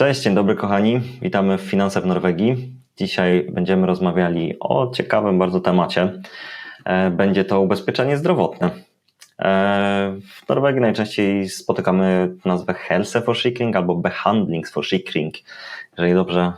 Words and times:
Cześć, 0.00 0.22
dzień 0.22 0.34
dobry 0.34 0.56
kochani. 0.56 1.00
Witamy 1.22 1.58
w 1.58 1.60
Finanse 1.60 2.00
w 2.00 2.06
Norwegii. 2.06 2.76
Dzisiaj 2.96 3.50
będziemy 3.52 3.86
rozmawiali 3.86 4.56
o 4.60 4.90
ciekawym 4.90 5.38
bardzo 5.38 5.60
temacie. 5.60 6.20
E, 6.84 7.10
będzie 7.10 7.44
to 7.44 7.60
ubezpieczenie 7.60 8.16
zdrowotne. 8.16 8.70
E, 9.38 10.16
w 10.44 10.48
Norwegii 10.48 10.80
najczęściej 10.80 11.48
spotykamy 11.48 12.36
nazwę 12.44 12.74
Helse 12.74 13.22
Forsikring 13.22 13.76
albo 13.76 13.94
Behandlingsforsikring. 13.94 15.34
Jeżeli 15.92 16.14
dobrze 16.14 16.52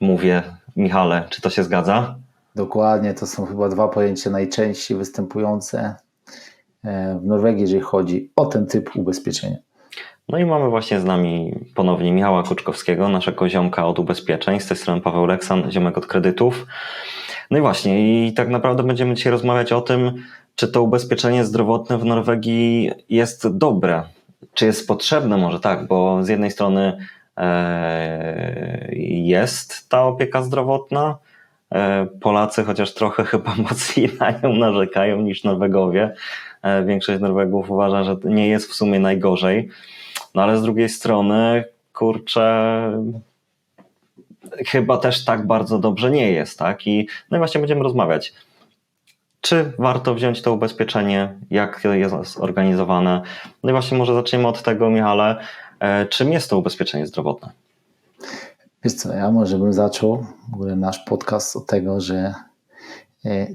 mówię, 0.00 0.42
Michale, 0.76 1.26
czy 1.30 1.42
to 1.42 1.50
się 1.50 1.64
zgadza? 1.64 2.14
Dokładnie, 2.54 3.14
to 3.14 3.26
są 3.26 3.46
chyba 3.46 3.68
dwa 3.68 3.88
pojęcia 3.88 4.30
najczęściej 4.30 4.96
występujące 4.96 5.94
e, 6.84 7.18
w 7.18 7.24
Norwegii, 7.24 7.60
jeżeli 7.60 7.82
chodzi 7.82 8.30
o 8.36 8.46
ten 8.46 8.66
typ 8.66 8.96
ubezpieczenia. 8.96 9.56
No 10.32 10.38
i 10.38 10.44
mamy 10.44 10.68
właśnie 10.70 11.00
z 11.00 11.04
nami 11.04 11.54
ponownie 11.74 12.12
Michała 12.12 12.42
Kuczkowskiego, 12.42 13.08
naszego 13.08 13.48
ziomka 13.48 13.86
od 13.86 13.98
ubezpieczeń. 13.98 14.60
Z 14.60 14.66
tej 14.66 14.76
strony 14.76 15.00
Paweł 15.00 15.26
Leksan, 15.26 15.70
ziomek 15.70 15.98
od 15.98 16.06
kredytów. 16.06 16.66
No 17.50 17.58
i 17.58 17.60
właśnie, 17.60 18.26
i 18.26 18.32
tak 18.32 18.48
naprawdę 18.48 18.82
będziemy 18.82 19.14
dzisiaj 19.14 19.32
rozmawiać 19.32 19.72
o 19.72 19.80
tym, 19.80 20.12
czy 20.56 20.68
to 20.68 20.82
ubezpieczenie 20.82 21.44
zdrowotne 21.44 21.98
w 21.98 22.04
Norwegii 22.04 22.90
jest 23.08 23.56
dobre, 23.56 24.02
czy 24.54 24.66
jest 24.66 24.88
potrzebne 24.88 25.36
może 25.36 25.60
tak, 25.60 25.86
bo 25.86 26.24
z 26.24 26.28
jednej 26.28 26.50
strony 26.50 26.96
e, 27.36 28.88
jest 29.24 29.88
ta 29.88 30.04
opieka 30.04 30.42
zdrowotna, 30.42 31.18
e, 31.72 32.06
Polacy 32.20 32.64
chociaż 32.64 32.94
trochę 32.94 33.24
chyba 33.24 33.54
mocniej 33.70 34.10
na 34.20 34.30
nią 34.30 34.52
narzekają 34.52 35.20
niż 35.20 35.44
Norwegowie. 35.44 36.14
E, 36.62 36.84
większość 36.84 37.20
Norwegów 37.20 37.70
uważa, 37.70 38.04
że 38.04 38.16
nie 38.24 38.48
jest 38.48 38.70
w 38.70 38.74
sumie 38.74 39.00
najgorzej. 39.00 39.68
No 40.34 40.42
ale 40.42 40.58
z 40.58 40.62
drugiej 40.62 40.88
strony, 40.88 41.64
kurczę, 41.92 42.82
chyba 44.66 44.98
też 44.98 45.24
tak 45.24 45.46
bardzo 45.46 45.78
dobrze 45.78 46.10
nie 46.10 46.32
jest, 46.32 46.58
tak? 46.58 46.86
I 46.86 47.08
no 47.30 47.36
i 47.36 47.38
właśnie 47.38 47.58
będziemy 47.58 47.82
rozmawiać. 47.82 48.34
Czy 49.40 49.72
warto 49.78 50.14
wziąć 50.14 50.42
to 50.42 50.52
ubezpieczenie? 50.52 51.38
Jak 51.50 51.84
jest 51.94 52.14
zorganizowane? 52.34 53.22
No 53.62 53.70
i 53.70 53.72
właśnie 53.72 53.98
może 53.98 54.14
zaczniemy 54.14 54.48
od 54.48 54.62
tego, 54.62 54.90
Michale, 54.90 55.36
e, 55.80 56.06
czym 56.06 56.32
jest 56.32 56.50
to 56.50 56.58
ubezpieczenie 56.58 57.06
zdrowotne? 57.06 57.52
Wiesz 58.84 58.94
co, 58.94 59.12
ja 59.12 59.30
może 59.30 59.58
bym 59.58 59.72
zaczął 59.72 60.26
w 60.50 60.54
ogóle 60.54 60.76
nasz 60.76 60.98
podcast 60.98 61.56
od 61.56 61.66
tego, 61.66 62.00
że 62.00 62.34
e, 63.24 63.46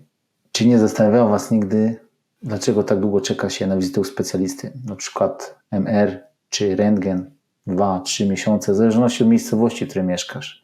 czy 0.52 0.68
nie 0.68 0.80
zastanawiało 0.80 1.30
Was 1.30 1.52
nigdy, 1.52 2.00
dlaczego 2.44 2.84
tak 2.84 3.00
długo 3.00 3.22
czeka 3.22 3.50
się 3.50 3.68
na 3.68 3.78
wizytę 3.78 4.02
u 4.02 4.04
specjalisty? 4.04 4.74
Na 4.86 4.96
przykład 4.96 5.56
MR 5.72 6.27
czy 6.50 6.76
rentgen 6.76 7.32
2-3 7.68 8.30
miesiące, 8.30 8.74
w 8.74 8.76
zależności 8.76 9.24
od 9.24 9.30
miejscowości, 9.30 9.86
w 9.86 9.90
której 9.90 10.08
mieszkasz. 10.08 10.64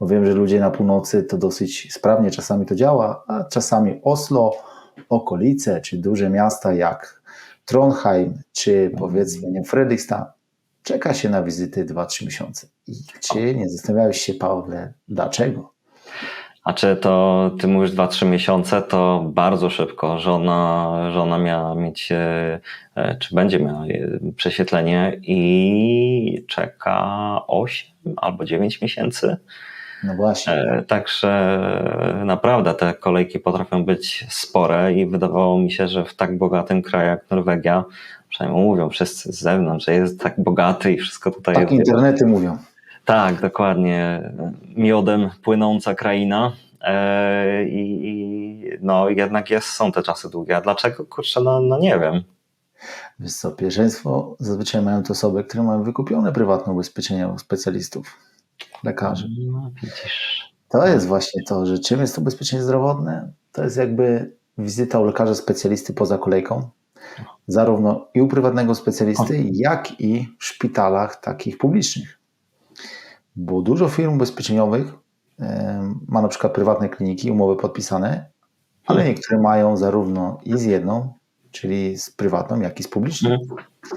Bo 0.00 0.06
wiem, 0.06 0.26
że 0.26 0.32
ludzie 0.32 0.60
na 0.60 0.70
północy 0.70 1.22
to 1.22 1.38
dosyć 1.38 1.92
sprawnie 1.92 2.30
czasami 2.30 2.66
to 2.66 2.74
działa, 2.74 3.24
a 3.26 3.44
czasami 3.44 4.00
Oslo, 4.02 4.52
okolice, 5.08 5.80
czy 5.80 5.98
duże 5.98 6.30
miasta 6.30 6.72
jak 6.72 7.22
Trondheim, 7.64 8.42
czy 8.52 8.92
powiedzmy 8.98 9.50
nie 9.50 9.64
Fredrikstad, 9.64 10.32
czeka 10.82 11.14
się 11.14 11.28
na 11.28 11.42
wizyty 11.42 11.84
2-3 11.84 12.24
miesiące. 12.24 12.66
I 12.86 12.94
czy 13.20 13.54
nie 13.54 13.68
zastanawiałeś 13.68 14.20
się, 14.20 14.34
Pawle, 14.34 14.92
dlaczego? 15.08 15.72
A 16.64 16.72
czy 16.72 16.96
to, 16.96 17.50
ty 17.60 17.68
mówisz 17.68 17.90
2-3 17.90 18.26
miesiące, 18.26 18.82
to 18.82 19.24
bardzo 19.26 19.70
szybko. 19.70 20.18
Żona, 20.18 20.96
żona 21.12 21.38
miała 21.38 21.74
mieć, 21.74 22.12
e, 22.12 22.60
e, 22.94 23.16
czy 23.18 23.34
będzie 23.34 23.60
miała 23.60 23.84
e, 23.86 24.32
prześwietlenie 24.36 25.20
i 25.22 26.44
czeka 26.48 27.40
8 27.46 27.90
albo 28.16 28.44
9 28.44 28.80
miesięcy. 28.80 29.36
No 30.04 30.14
właśnie. 30.14 30.84
Także 30.86 31.60
naprawdę 32.24 32.74
te 32.74 32.94
kolejki 32.94 33.38
potrafią 33.38 33.84
być 33.84 34.26
spore 34.28 34.92
i 34.92 35.06
wydawało 35.06 35.58
mi 35.58 35.72
się, 35.72 35.88
że 35.88 36.04
w 36.04 36.14
tak 36.14 36.38
bogatym 36.38 36.82
kraju 36.82 37.08
jak 37.08 37.30
Norwegia, 37.30 37.84
przynajmniej 38.28 38.64
mówią 38.64 38.90
wszyscy 38.90 39.32
z 39.32 39.40
zewnątrz, 39.40 39.86
że 39.86 39.94
jest 39.94 40.20
tak 40.20 40.34
bogaty 40.42 40.92
i 40.92 40.98
wszystko 40.98 41.30
tutaj 41.30 41.54
tak 41.54 41.72
jest. 41.72 41.88
internety 41.88 42.26
mówią. 42.26 42.58
Tak, 43.04 43.40
dokładnie. 43.40 44.32
Miodem 44.76 45.30
płynąca 45.42 45.94
kraina. 45.94 46.52
E, 46.80 47.64
I 47.64 48.78
no 48.80 49.08
jednak 49.08 49.50
jest, 49.50 49.68
są 49.68 49.92
te 49.92 50.02
czasy 50.02 50.30
długie. 50.30 50.56
A 50.56 50.60
dlaczego? 50.60 51.06
Kurczę, 51.06 51.40
no, 51.40 51.60
no 51.60 51.78
nie 51.78 51.98
wiem. 51.98 52.22
Wiesz 53.18 53.32
co, 53.32 53.50
pierwszeństwo 53.50 54.36
zazwyczaj 54.38 54.82
mają 54.82 55.02
to 55.02 55.12
osoby, 55.12 55.44
które 55.44 55.62
mają 55.62 55.82
wykupione 55.82 56.32
prywatne 56.32 56.72
ubezpieczenia 56.72 57.28
u 57.28 57.38
specjalistów, 57.38 58.18
lekarzy. 58.84 59.28
No 59.46 59.70
widzisz. 59.82 60.50
To 60.68 60.86
jest 60.86 61.06
właśnie 61.06 61.42
to, 61.48 61.66
że 61.66 61.78
czym 61.78 62.00
jest 62.00 62.14
to 62.14 62.20
ubezpieczenie 62.20 62.62
zdrowotne? 62.62 63.32
To 63.52 63.64
jest 63.64 63.76
jakby 63.76 64.36
wizyta 64.58 64.98
u 65.00 65.04
lekarza 65.04 65.34
specjalisty 65.34 65.92
poza 65.92 66.18
kolejką, 66.18 66.70
zarówno 67.46 68.08
i 68.14 68.20
u 68.20 68.28
prywatnego 68.28 68.74
specjalisty, 68.74 69.44
jak 69.52 70.00
i 70.00 70.28
w 70.38 70.44
szpitalach 70.44 71.20
takich 71.20 71.58
publicznych. 71.58 72.19
Bo 73.36 73.62
dużo 73.62 73.88
firm 73.88 74.14
ubezpieczeniowych 74.14 74.94
ma 76.08 76.22
na 76.22 76.28
przykład 76.28 76.52
prywatne 76.52 76.88
kliniki, 76.88 77.30
umowy 77.30 77.56
podpisane, 77.56 78.30
ale 78.86 79.04
niektóre 79.04 79.40
mają 79.40 79.76
zarówno 79.76 80.38
i 80.44 80.58
z 80.58 80.62
jedną, 80.62 81.12
czyli 81.50 81.98
z 81.98 82.10
prywatną, 82.10 82.60
jak 82.60 82.80
i 82.80 82.82
z 82.82 82.88
publiczną. 82.88 83.38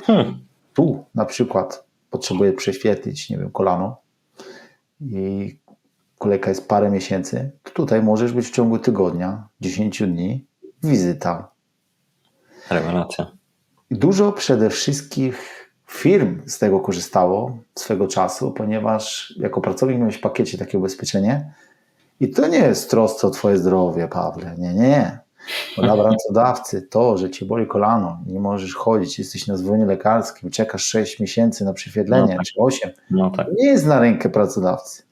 Hmm. 0.04 0.40
Tu 0.74 1.06
na 1.16 1.26
przykład 1.26 1.86
potrzebuję 2.10 2.54
prześwietlić, 2.54 3.30
nie 3.30 3.38
wiem, 3.38 3.52
kolano 3.52 3.98
i 5.02 5.58
kolejka 6.18 6.50
jest 6.50 6.68
parę 6.68 6.92
miesięcy, 6.92 7.52
to 7.64 7.72
tutaj 7.72 8.04
możesz 8.04 8.32
być 8.32 8.48
w 8.48 8.52
ciągu 8.52 8.80
tygodnia, 8.80 9.48
10 9.62 10.04
dni, 10.04 10.46
wizyta. 10.84 11.52
Rewelacja. 12.70 13.32
Dużo 13.92 14.32
przede 14.32 14.70
wszystkim 14.70 15.34
firm 15.94 16.42
z 16.46 16.60
tego 16.60 16.80
korzystało 16.80 17.58
swego 17.76 18.08
czasu, 18.08 18.52
ponieważ 18.52 19.34
jako 19.40 19.62
pracownik 19.62 20.00
miałeś 20.00 20.16
w 20.16 20.22
pakiecie 20.22 20.58
takie 20.58 20.78
ubezpieczenie 20.78 21.54
i 22.20 22.30
to 22.30 22.48
nie 22.48 22.58
jest 22.58 22.90
trosce 22.90 23.28
o 23.28 23.30
twoje 23.30 23.58
zdrowie, 23.58 24.08
Pawle, 24.08 24.56
nie, 24.58 24.74
nie, 24.74 24.80
nie. 24.90 25.20
Bo 25.78 25.84
dla 25.84 25.98
pracodawcy 26.04 26.82
to, 26.82 27.18
że 27.18 27.30
cię 27.30 27.46
boli 27.46 27.68
kolano, 27.68 28.20
nie 28.28 28.40
możesz 28.40 28.76
chodzić, 28.76 29.20
jesteś 29.20 29.48
na 29.48 29.58
zwolnieniu 29.58 29.88
lekarskim, 29.88 30.50
czekasz 30.50 30.84
6 30.84 31.20
miesięcy 31.20 31.66
na 31.66 31.74
prześwietlenie, 31.74 32.34
no 32.34 32.38
tak. 32.38 32.46
czy 32.46 32.54
8, 32.58 32.92
no 33.12 33.30
tak. 33.30 33.48
nie 33.58 33.68
jest 33.68 33.86
na 33.86 34.00
rękę 34.00 34.30
pracodawcy. 34.30 35.04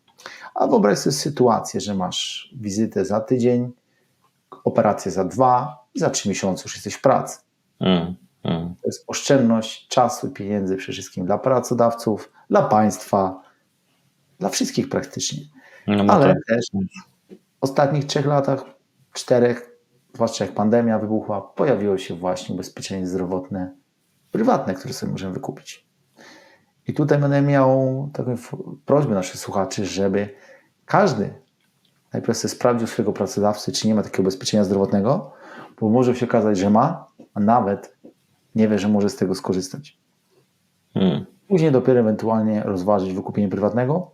A 0.56 0.68
wyobraź 0.68 0.98
sobie 0.98 1.14
sytuację, 1.14 1.82
że 1.82 1.96
masz 1.96 2.52
wizytę 2.56 3.06
za 3.06 3.20
tydzień, 3.20 3.72
operację 4.64 5.12
za 5.12 5.24
dwa 5.24 5.84
i 5.96 6.00
za 6.00 6.10
trzy 6.10 6.30
miesiące 6.30 6.64
już 6.66 6.76
jesteś 6.76 6.94
w 6.94 7.02
pracy. 7.02 7.40
Mm. 7.80 8.16
Hmm. 8.44 8.76
To 8.76 8.82
jest 8.86 9.04
oszczędność 9.08 9.88
czasu 9.88 10.28
i 10.28 10.32
pieniędzy 10.32 10.78
przede 10.78 10.94
wszystkim 10.94 11.26
dla 11.26 11.38
pracodawców, 11.38 12.32
dla 12.50 12.62
państwa, 12.62 13.42
dla 14.40 14.50
wszystkich 14.50 14.90
praktycznie. 14.90 15.44
No, 15.88 16.14
Ale 16.14 16.28
tak. 16.28 16.38
też 16.48 16.66
w 16.72 17.38
ostatnich 17.62 18.06
trzech 18.06 18.26
latach, 18.26 18.64
czterech, 19.14 19.72
zwłaszcza 20.14 20.46
jak 20.46 20.54
pandemia 20.54 21.00
wybuchła, 21.00 21.42
pojawiło 21.42 21.98
się 21.98 22.16
właśnie 22.16 22.56
ubezpieczenie 22.56 23.08
zdrowotne 23.08 23.76
prywatne, 24.32 24.74
które 24.74 24.94
sobie 24.94 25.12
możemy 25.12 25.34
wykupić. 25.34 25.88
I 26.88 26.94
tutaj 26.94 27.18
będę 27.18 27.42
miał 27.42 28.10
taką 28.14 28.36
prośbę 28.86 29.14
naszych 29.14 29.40
słuchaczy, 29.40 29.86
żeby 29.86 30.30
każdy 30.86 31.34
najpierw 32.14 32.38
sobie 32.38 32.50
sprawdził 32.50 32.88
swojego 32.88 33.14
pracodawcy, 33.14 33.72
czy 33.72 33.88
nie 33.88 33.96
ma 33.96 34.04
takiego 34.04 34.22
ubezpieczenia 34.22 34.64
zdrowotnego, 34.64 35.32
bo 35.80 35.90
może 35.90 36.16
się 36.16 36.26
okazać, 36.26 36.58
że 36.58 36.70
ma, 36.70 37.08
a 37.34 37.40
nawet 37.40 37.98
nie 38.56 38.68
wie, 38.68 38.80
że 38.80 38.88
może 38.88 39.10
z 39.10 39.16
tego 39.16 39.36
skorzystać. 39.36 39.98
Hmm. 40.94 41.26
Później 41.48 41.72
dopiero 41.72 42.00
ewentualnie 42.00 42.64
rozważyć 42.64 43.14
wykupienie 43.14 43.50
prywatnego, 43.50 44.12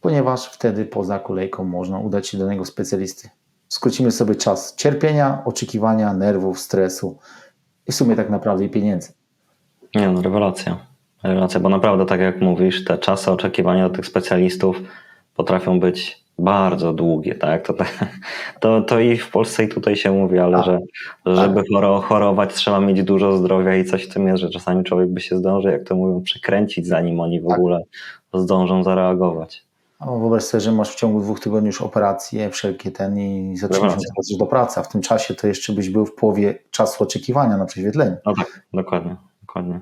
ponieważ 0.00 0.46
wtedy 0.46 0.84
poza 0.84 1.18
kolejką 1.18 1.64
można 1.64 1.98
udać 1.98 2.28
się 2.28 2.38
do 2.38 2.44
danego 2.44 2.64
specjalisty. 2.64 3.28
Skrócimy 3.68 4.10
sobie 4.10 4.34
czas 4.34 4.74
cierpienia, 4.74 5.42
oczekiwania, 5.44 6.14
nerwów, 6.14 6.58
stresu 6.58 7.18
i 7.86 7.92
w 7.92 7.94
sumie 7.94 8.16
tak 8.16 8.30
naprawdę 8.30 8.64
i 8.64 8.68
pieniędzy. 8.68 9.12
Nie 9.94 10.08
no, 10.08 10.22
rewelacja. 10.22 10.86
Rewelacja, 11.22 11.60
bo 11.60 11.68
naprawdę 11.68 12.06
tak 12.06 12.20
jak 12.20 12.40
mówisz, 12.40 12.84
te 12.84 12.98
czasy 12.98 13.30
oczekiwania 13.30 13.88
do 13.88 13.94
tych 13.94 14.06
specjalistów 14.06 14.76
potrafią 15.36 15.80
być 15.80 16.25
bardzo 16.38 16.92
długie, 16.92 17.34
tak? 17.34 17.66
To, 17.66 17.74
to, 18.60 18.82
to 18.82 19.00
i 19.00 19.16
w 19.16 19.30
Polsce 19.30 19.64
i 19.64 19.68
tutaj 19.68 19.96
się 19.96 20.12
mówi, 20.12 20.38
ale 20.38 20.56
tak. 20.56 20.66
że 20.66 20.78
żeby 21.26 21.62
tak. 21.80 22.04
chorować 22.04 22.54
trzeba 22.54 22.80
mieć 22.80 23.02
dużo 23.02 23.36
zdrowia 23.36 23.76
i 23.76 23.84
coś 23.84 24.04
w 24.04 24.14
tym 24.14 24.28
jest, 24.28 24.40
że 24.40 24.50
czasami 24.50 24.84
człowiek 24.84 25.08
by 25.08 25.20
się 25.20 25.36
zdążył, 25.36 25.70
jak 25.70 25.84
to 25.84 25.94
mówią, 25.94 26.22
przekręcić, 26.22 26.86
zanim 26.86 27.20
oni 27.20 27.40
w 27.40 27.48
tak. 27.48 27.58
ogóle 27.58 27.82
zdążą 28.34 28.84
zareagować. 28.84 29.66
No, 30.00 30.18
wyobraź 30.18 30.42
sobie, 30.42 30.60
że 30.60 30.72
masz 30.72 30.92
w 30.92 30.94
ciągu 30.94 31.20
dwóch 31.20 31.40
tygodni 31.40 31.66
już 31.66 31.82
operacje, 31.82 32.50
wszelkie 32.50 32.90
ten 32.90 33.18
i 33.18 33.56
zaczynasz 33.56 33.94
do 34.38 34.46
pracy, 34.46 34.80
a 34.80 34.82
w 34.82 34.88
tym 34.88 35.02
czasie 35.02 35.34
to 35.34 35.46
jeszcze 35.46 35.72
byś 35.72 35.90
był 35.90 36.06
w 36.06 36.14
połowie 36.14 36.58
czasu 36.70 37.04
oczekiwania 37.04 37.56
na 37.56 37.64
prześwietlenie. 37.64 38.16
No 38.26 38.34
tak, 38.34 38.66
dokładnie, 38.72 39.16
dokładnie. 39.40 39.80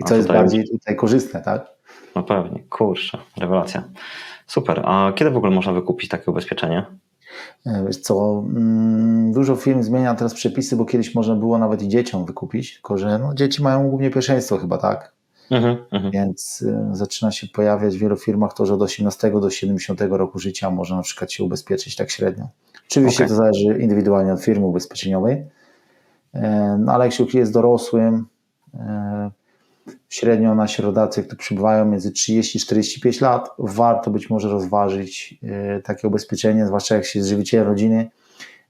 I 0.00 0.04
to 0.04 0.16
jest 0.16 0.28
bardziej 0.28 0.68
tutaj 0.68 0.96
korzystne, 0.96 1.42
tak? 1.42 1.66
No 2.14 2.22
pewnie, 2.22 2.62
kurczę, 2.70 3.18
rewelacja. 3.36 3.82
Super. 4.48 4.82
A 4.84 5.12
kiedy 5.14 5.30
w 5.30 5.36
ogóle 5.36 5.52
można 5.52 5.72
wykupić 5.72 6.10
takie 6.10 6.30
ubezpieczenie? 6.30 6.86
E, 7.66 7.84
Wiesz 7.86 7.96
co, 7.96 8.44
mm, 8.46 9.32
dużo 9.32 9.56
firm 9.56 9.82
zmienia 9.82 10.14
teraz 10.14 10.34
przepisy, 10.34 10.76
bo 10.76 10.84
kiedyś 10.84 11.14
można 11.14 11.34
było 11.34 11.58
nawet 11.58 11.82
i 11.82 11.88
dzieciom 11.88 12.24
wykupić, 12.24 12.74
tylko 12.74 12.98
że 12.98 13.18
no, 13.18 13.34
dzieci 13.34 13.62
mają 13.62 13.88
głównie 13.88 14.10
pierwszeństwo 14.10 14.56
chyba, 14.58 14.78
tak? 14.78 15.12
Mhm, 15.50 15.76
mhm. 15.92 16.12
Więc 16.12 16.62
y, 16.62 16.96
zaczyna 16.96 17.30
się 17.30 17.46
pojawiać 17.46 17.96
w 17.96 18.00
wielu 18.00 18.16
firmach 18.16 18.54
to, 18.54 18.66
że 18.66 18.74
od 18.74 18.82
18 18.82 19.30
do 19.30 19.50
70 19.50 20.00
roku 20.00 20.38
życia 20.38 20.70
można 20.70 20.96
na 20.96 21.02
przykład 21.02 21.32
się 21.32 21.44
ubezpieczyć 21.44 21.96
tak 21.96 22.10
średnio. 22.10 22.48
Oczywiście 22.90 23.24
Okej. 23.24 23.36
to 23.36 23.42
zależy 23.42 23.78
indywidualnie 23.80 24.32
od 24.32 24.40
firmy 24.42 24.66
ubezpieczeniowej, 24.66 25.44
E, 26.34 26.76
no 26.80 26.92
ale 26.92 27.04
jak 27.04 27.14
się 27.14 27.24
jest 27.34 27.52
dorosłym, 27.52 28.26
e, 28.74 29.30
średnio 30.08 30.54
nasi 30.54 30.82
rodacy, 30.82 31.22
którzy 31.22 31.36
przybywają 31.36 31.84
między 31.84 32.12
30 32.12 32.58
45 32.58 33.20
lat, 33.20 33.50
warto 33.58 34.10
być 34.10 34.30
może 34.30 34.48
rozważyć 34.48 35.38
e, 35.42 35.80
takie 35.80 36.08
ubezpieczenie, 36.08 36.66
zwłaszcza 36.66 36.94
jak 36.94 37.04
się 37.04 37.18
jest 37.18 37.28
żywicielem 37.28 37.66
rodziny 37.66 38.10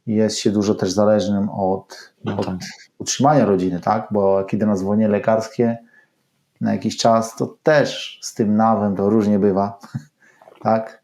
i 0.06 0.14
jest 0.14 0.38
się 0.38 0.50
dużo 0.50 0.74
też 0.74 0.90
zależnym 0.90 1.48
od, 1.48 2.12
No 2.24 2.36
od 2.36 2.46
tak. 2.46 2.56
utrzymania 2.98 3.44
rodziny, 3.44 3.80
tak? 3.80 4.08
Bo 4.10 4.38
jak 4.38 4.52
idę 4.52 4.66
na 4.66 4.76
zwolnienie 4.76 5.08
lekarskie 5.08 5.78
na 6.60 6.72
jakiś 6.72 6.96
czas, 6.96 7.36
to 7.36 7.56
też 7.62 8.18
z 8.22 8.34
tym 8.34 8.56
nawem 8.56 8.96
to 8.96 9.10
różnie 9.10 9.38
bywa, 9.38 9.78
tak? 10.62 11.02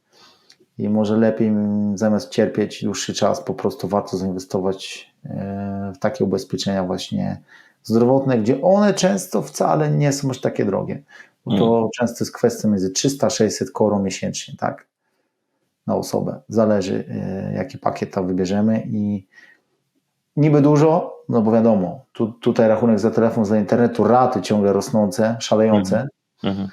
I 0.79 0.89
może 0.89 1.17
lepiej 1.17 1.53
zamiast 1.95 2.31
cierpieć 2.31 2.85
dłuższy 2.85 3.15
czas, 3.15 3.41
po 3.41 3.55
prostu 3.55 3.89
warto 3.89 4.17
zainwestować 4.17 5.11
e, 5.25 5.93
w 5.95 5.99
takie 5.99 6.25
ubezpieczenia 6.25 6.85
właśnie 6.85 7.41
zdrowotne, 7.85 8.39
gdzie 8.39 8.63
one 8.63 8.95
często 8.95 9.43
wcale 9.43 9.91
nie 9.91 10.13
są 10.13 10.31
aż 10.31 10.41
takie 10.41 10.65
drogie. 10.65 11.03
Bo 11.47 11.59
to 11.59 11.91
często 11.99 12.25
jest 12.25 12.33
kwestia 12.35 12.69
między 12.69 12.91
300 12.91 13.27
a 13.27 13.31
600 13.31 13.71
koron 13.71 14.03
miesięcznie, 14.03 14.55
tak? 14.59 14.87
Na 15.87 15.97
osobę. 15.97 16.41
Zależy, 16.49 17.05
e, 17.11 17.53
jaki 17.55 17.79
pakiet 17.79 18.15
tam 18.15 18.27
wybierzemy 18.27 18.83
i 18.91 19.27
niby 20.37 20.61
dużo, 20.61 21.17
no 21.29 21.43
bo 21.43 21.53
wiadomo, 21.53 22.05
tu, 22.13 22.27
tutaj 22.33 22.69
rachunek 22.69 22.99
za 22.99 23.11
telefon, 23.11 23.45
za 23.45 23.59
internetu, 23.59 24.05
raty 24.05 24.43
ciągle 24.43 24.73
rosnące, 24.73 25.37
szalejące, 25.41 26.09
Mhm. 26.43 26.69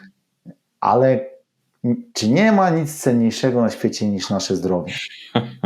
ale 0.79 1.25
czy 2.13 2.29
nie 2.29 2.51
ma 2.51 2.69
nic 2.69 2.99
cenniejszego 3.01 3.61
na 3.61 3.69
świecie 3.69 4.09
niż 4.09 4.29
nasze 4.29 4.55
zdrowie? 4.55 4.93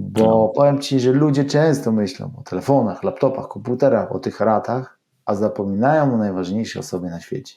Bo 0.00 0.24
No. 0.24 0.48
powiem 0.48 0.78
Ci, 0.80 1.00
że 1.00 1.12
ludzie 1.12 1.44
często 1.44 1.92
myślą 1.92 2.30
o 2.36 2.42
telefonach, 2.42 3.02
laptopach, 3.04 3.48
komputerach, 3.48 4.12
o 4.12 4.18
tych 4.18 4.40
ratach, 4.40 4.98
a 5.24 5.34
zapominają 5.34 6.14
o 6.14 6.16
najważniejszej 6.16 6.80
osobie 6.80 7.10
na 7.10 7.20
świecie. 7.20 7.54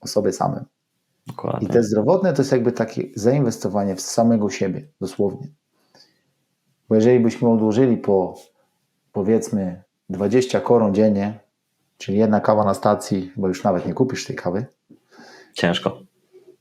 O 0.00 0.08
sobie 0.08 0.32
samym. 0.32 0.64
I 1.26 1.30
Dokładnie. 1.30 1.68
te 1.68 1.82
zdrowotne 1.82 2.32
to 2.32 2.42
jest 2.42 2.52
jakby 2.52 2.72
takie 2.72 3.02
zainwestowanie 3.14 3.96
w 3.96 4.00
samego 4.00 4.50
siebie, 4.50 4.88
dosłownie. 5.00 5.48
Bo 6.88 6.94
jeżeli 6.94 7.20
byśmy 7.20 7.48
odłożyli 7.48 7.96
po 7.96 8.34
powiedzmy 9.12 9.82
20 10.10 10.60
koron 10.60 10.94
dziennie, 10.94 11.40
czyli 11.98 12.18
jedna 12.18 12.40
kawa 12.40 12.64
na 12.64 12.74
stacji, 12.74 13.32
bo 13.36 13.48
już 13.48 13.64
nawet 13.64 13.86
nie 13.86 13.94
kupisz 13.94 14.26
tej 14.26 14.36
kawy, 14.36 14.66
Ciężko. 15.54 16.00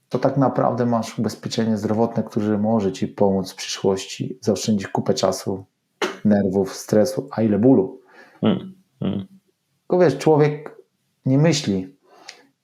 To 0.10 0.20
tak 0.20 0.38
naprawdę 0.38 0.86
masz 0.86 1.20
ubezpieczenie 1.20 1.78
zdrowotne, 1.78 2.24
które 2.24 2.58
może 2.58 2.92
Ci 2.92 3.08
pomóc 3.08 3.52
w 3.52 3.56
przyszłości, 3.56 4.38
zaoszczędzić 4.42 4.88
kupę 4.88 5.14
czasu, 5.14 5.66
nerwów, 6.26 6.74
stresu, 6.74 7.28
a 7.32 7.42
ile 7.42 7.60
bólu. 7.60 8.02
Mm. 8.42 8.74
Mm. 9.02 9.28
Tylko 9.80 10.00
wiesz, 10.00 10.18
człowiek 10.18 10.76
nie 11.26 11.38
myśli. 11.38 11.96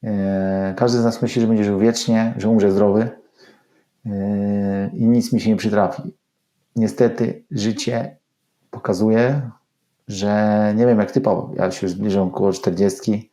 E, 0.04 0.74
Każdy 0.78 1.00
z 1.00 1.04
nas 1.04 1.22
myśli, 1.22 1.42
że 1.42 1.48
będzie 1.48 1.64
żył 1.64 1.80
wiecznie, 1.80 2.34
że 2.38 2.50
umrze 2.50 2.72
zdrowy 2.72 3.10
e, 4.06 4.92
i 4.94 5.08
nic 5.08 5.34
mi 5.34 5.42
się 5.42 5.50
nie 5.50 5.56
przytrafi. 5.56 6.14
Niestety 6.76 7.46
życie 7.52 8.18
pokazuje, 8.72 9.50
że 10.08 10.74
nie 10.78 10.86
wiem 10.86 11.00
jak 11.00 11.12
ty 11.12 11.22
Paweł, 11.22 11.56
ja 11.58 11.72
się 11.72 11.88
już 11.88 11.96
zbliżam 11.96 12.32
koło 12.32 12.54
40. 12.54 13.32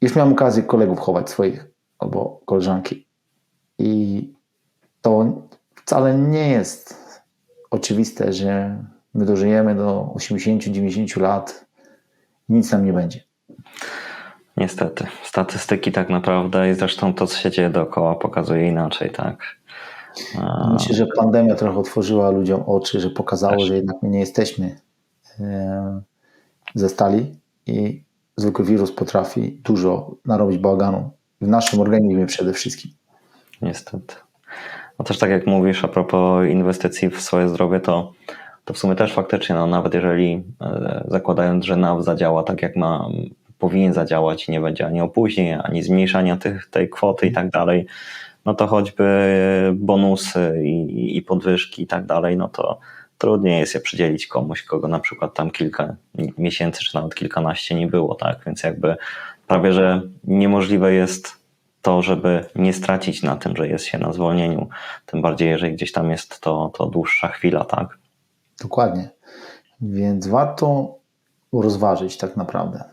Już 0.00 0.16
miałem 0.16 0.32
okazję 0.32 0.62
kolegów 0.62 0.98
chować 0.98 1.30
swoich 1.30 1.73
albo 1.98 2.40
koleżanki. 2.46 3.06
I 3.78 4.32
to 5.02 5.26
wcale 5.74 6.18
nie 6.18 6.48
jest 6.48 7.04
oczywiste, 7.70 8.32
że 8.32 8.76
my 9.14 9.24
dożyjemy 9.24 9.74
do 9.74 10.12
80-90 10.14 11.20
lat 11.20 11.66
nic 12.48 12.72
nam 12.72 12.84
nie 12.84 12.92
będzie. 12.92 13.20
Niestety. 14.56 15.06
Statystyki 15.22 15.92
tak 15.92 16.10
naprawdę 16.10 16.70
i 16.70 16.74
zresztą 16.74 17.14
to, 17.14 17.26
co 17.26 17.36
się 17.36 17.50
dzieje 17.50 17.70
dookoła, 17.70 18.14
pokazuje 18.14 18.68
inaczej, 18.68 19.10
tak? 19.10 19.56
Myślę, 20.72 20.96
że 20.96 21.06
pandemia 21.16 21.54
trochę 21.54 21.78
otworzyła 21.78 22.30
ludziom 22.30 22.62
oczy, 22.66 23.00
że 23.00 23.10
pokazało, 23.10 23.56
Też. 23.56 23.66
że 23.66 23.76
jednak 23.76 23.96
my 24.02 24.08
nie 24.08 24.20
jesteśmy 24.20 24.80
e, 25.40 26.02
ze 26.74 26.88
stali 26.88 27.40
i 27.66 28.04
zwykły 28.36 28.64
wirus 28.64 28.92
potrafi 28.92 29.60
dużo 29.64 30.16
narobić 30.24 30.58
bałaganu 30.58 31.10
w 31.40 31.48
naszym 31.48 31.80
organizmie 31.80 32.26
przede 32.26 32.52
wszystkim. 32.52 32.90
Niestety. 33.62 34.14
No 34.98 35.04
też 35.04 35.18
tak 35.18 35.30
jak 35.30 35.46
mówisz 35.46 35.84
a 35.84 35.88
propos 35.88 36.46
inwestycji 36.46 37.10
w 37.10 37.20
swoje 37.20 37.48
zdrowie, 37.48 37.80
to, 37.80 38.12
to 38.64 38.74
w 38.74 38.78
sumie 38.78 38.94
też 38.94 39.12
faktycznie, 39.12 39.54
no 39.54 39.66
nawet 39.66 39.94
jeżeli 39.94 40.42
e, 40.60 41.04
zakładając, 41.08 41.64
że 41.64 41.76
NAW 41.76 42.02
zadziała 42.02 42.42
tak 42.42 42.62
jak 42.62 42.76
ma, 42.76 43.08
powinien 43.58 43.92
zadziałać 43.92 44.48
i 44.48 44.52
nie 44.52 44.60
będzie 44.60 44.86
ani 44.86 45.00
opóźnień, 45.00 45.58
ani 45.62 45.82
zmniejszania 45.82 46.36
tych, 46.36 46.70
tej 46.70 46.90
kwoty 46.90 47.26
i 47.26 47.32
tak 47.32 47.50
dalej, 47.50 47.86
no 48.44 48.54
to 48.54 48.66
choćby 48.66 49.04
bonusy 49.74 50.62
i, 50.64 51.16
i 51.16 51.22
podwyżki 51.22 51.82
i 51.82 51.86
tak 51.86 52.06
dalej, 52.06 52.36
no 52.36 52.48
to 52.48 52.78
trudniej 53.18 53.60
jest 53.60 53.74
je 53.74 53.80
przydzielić 53.80 54.26
komuś, 54.26 54.62
kogo 54.62 54.88
na 54.88 55.00
przykład 55.00 55.34
tam 55.34 55.50
kilka 55.50 55.96
miesięcy 56.38 56.84
czy 56.84 56.94
nawet 56.94 57.14
kilkanaście 57.14 57.74
nie 57.74 57.86
było, 57.86 58.14
tak? 58.14 58.38
Więc 58.46 58.62
jakby 58.62 58.96
prawie, 59.46 59.72
że 59.72 60.02
niemożliwe 60.24 60.92
jest 60.92 61.44
to, 61.82 62.02
żeby 62.02 62.44
nie 62.54 62.72
stracić 62.72 63.22
na 63.22 63.36
tym, 63.36 63.56
że 63.56 63.68
jest 63.68 63.84
się 63.84 63.98
na 63.98 64.12
zwolnieniu, 64.12 64.68
tym 65.06 65.22
bardziej 65.22 65.48
jeżeli 65.48 65.74
gdzieś 65.74 65.92
tam 65.92 66.10
jest 66.10 66.40
to, 66.40 66.72
to 66.74 66.86
dłuższa 66.86 67.28
chwila, 67.28 67.64
tak? 67.64 67.98
Dokładnie. 68.62 69.10
Więc 69.80 70.26
warto 70.26 70.94
rozważyć 71.52 72.16
tak 72.16 72.36
naprawdę. 72.36 72.84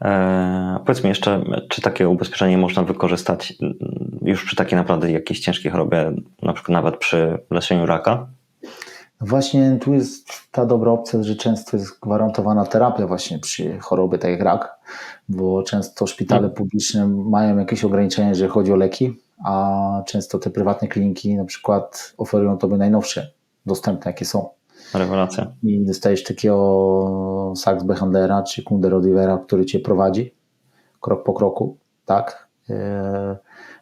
Eee, 0.00 0.78
powiedz 0.78 1.04
mi 1.04 1.08
jeszcze, 1.08 1.44
czy 1.68 1.80
takie 1.80 2.08
ubezpieczenie 2.08 2.58
można 2.58 2.82
wykorzystać 2.82 3.54
mm, 3.62 3.76
już 4.22 4.44
przy 4.44 4.56
takiej 4.56 4.78
naprawdę 4.78 5.10
jakiejś 5.10 5.40
ciężkiej 5.40 5.72
chorobie, 5.72 6.12
na 6.42 6.52
przykład 6.52 6.72
nawet 6.72 6.96
przy 6.96 7.38
leczeniu 7.50 7.86
raka? 7.86 8.26
Właśnie 9.20 9.78
tu 9.80 9.94
jest 9.94 10.28
ta 10.52 10.66
dobra 10.66 10.92
opcja, 10.92 11.22
że 11.22 11.36
często 11.36 11.76
jest 11.76 12.00
gwarantowana 12.00 12.66
terapia 12.66 13.06
właśnie 13.06 13.38
przy 13.38 13.78
chorobie 13.78 14.18
tak 14.18 14.30
jak 14.30 14.40
rak, 14.40 14.78
bo 15.28 15.62
często 15.62 16.06
szpitale 16.06 16.50
publiczne 16.50 17.08
mają 17.08 17.58
jakieś 17.58 17.84
ograniczenia, 17.84 18.28
jeżeli 18.28 18.50
chodzi 18.50 18.72
o 18.72 18.76
leki, 18.76 19.16
a 19.44 20.02
często 20.06 20.38
te 20.38 20.50
prywatne 20.50 20.88
kliniki 20.88 21.36
na 21.36 21.44
przykład 21.44 22.14
oferują 22.18 22.58
tobie 22.58 22.76
najnowsze, 22.76 23.30
dostępne 23.66 24.10
jakie 24.10 24.24
są. 24.24 24.48
Rewelacja. 24.94 25.52
I 25.62 25.84
dostajesz 25.84 26.24
takiego 26.24 27.52
Saks 27.56 27.84
Behandlera 27.84 28.42
czy 28.42 28.62
Kunde 28.62 28.88
Rodivera, 28.88 29.38
który 29.38 29.66
cię 29.66 29.80
prowadzi 29.80 30.34
krok 31.00 31.24
po 31.24 31.34
kroku, 31.34 31.76
tak? 32.04 32.48
E, 32.70 33.36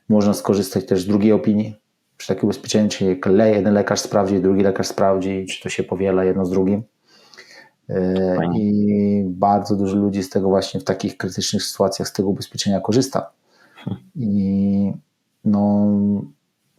można 0.08 0.34
skorzystać 0.34 0.86
też 0.86 1.02
z 1.02 1.06
drugiej 1.06 1.32
opinii 1.32 1.83
przy 2.24 2.34
takim 2.34 2.44
ubezpieczeniu, 2.44 2.88
czyli 2.88 3.20
le- 3.26 3.50
jeden 3.50 3.74
lekarz 3.74 4.00
sprawdzi, 4.00 4.40
drugi 4.40 4.62
lekarz 4.62 4.86
sprawdzi, 4.86 5.46
czy 5.46 5.62
to 5.62 5.68
się 5.68 5.82
powiela 5.82 6.24
jedno 6.24 6.44
z 6.44 6.50
drugim. 6.50 6.82
E, 7.88 8.36
Fajnie. 8.36 8.60
I 8.60 9.24
bardzo 9.28 9.76
dużo 9.76 9.96
ludzi 9.96 10.22
z 10.22 10.30
tego 10.30 10.48
właśnie 10.48 10.80
w 10.80 10.84
takich 10.84 11.16
krytycznych 11.16 11.62
sytuacjach 11.62 12.08
z 12.08 12.12
tego 12.12 12.28
ubezpieczenia 12.28 12.80
korzysta. 12.80 13.30
I 14.16 14.92
no, 15.44 15.86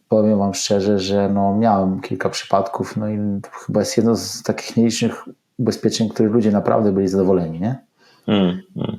powiem 0.09 0.39
Wam 0.39 0.53
szczerze, 0.53 0.99
że 0.99 1.29
no, 1.29 1.55
miałem 1.57 2.01
kilka 2.01 2.29
przypadków, 2.29 2.97
no 2.97 3.09
i 3.09 3.19
chyba 3.65 3.79
jest 3.79 3.97
jedno 3.97 4.15
z 4.15 4.43
takich 4.43 4.77
mniejszych 4.77 5.25
ubezpieczeń, 5.57 6.09
których 6.09 6.31
ludzie 6.31 6.51
naprawdę 6.51 6.91
byli 6.91 7.07
zadowoleni, 7.07 7.59
nie? 7.59 7.75
Mm, 8.27 8.61
mm. 8.75 8.97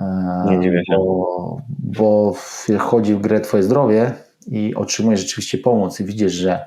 E, 0.00 0.46
Nie 0.50 0.60
dziwię 0.60 0.82
się. 0.84 0.94
Bo, 0.96 1.60
bo 1.78 2.32
wchodzi 2.78 3.14
w 3.14 3.20
grę 3.20 3.40
Twoje 3.40 3.62
zdrowie 3.62 4.12
i 4.50 4.74
otrzymujesz 4.74 5.20
rzeczywiście 5.20 5.58
pomoc 5.58 6.00
i 6.00 6.04
widzisz, 6.04 6.32
że 6.32 6.66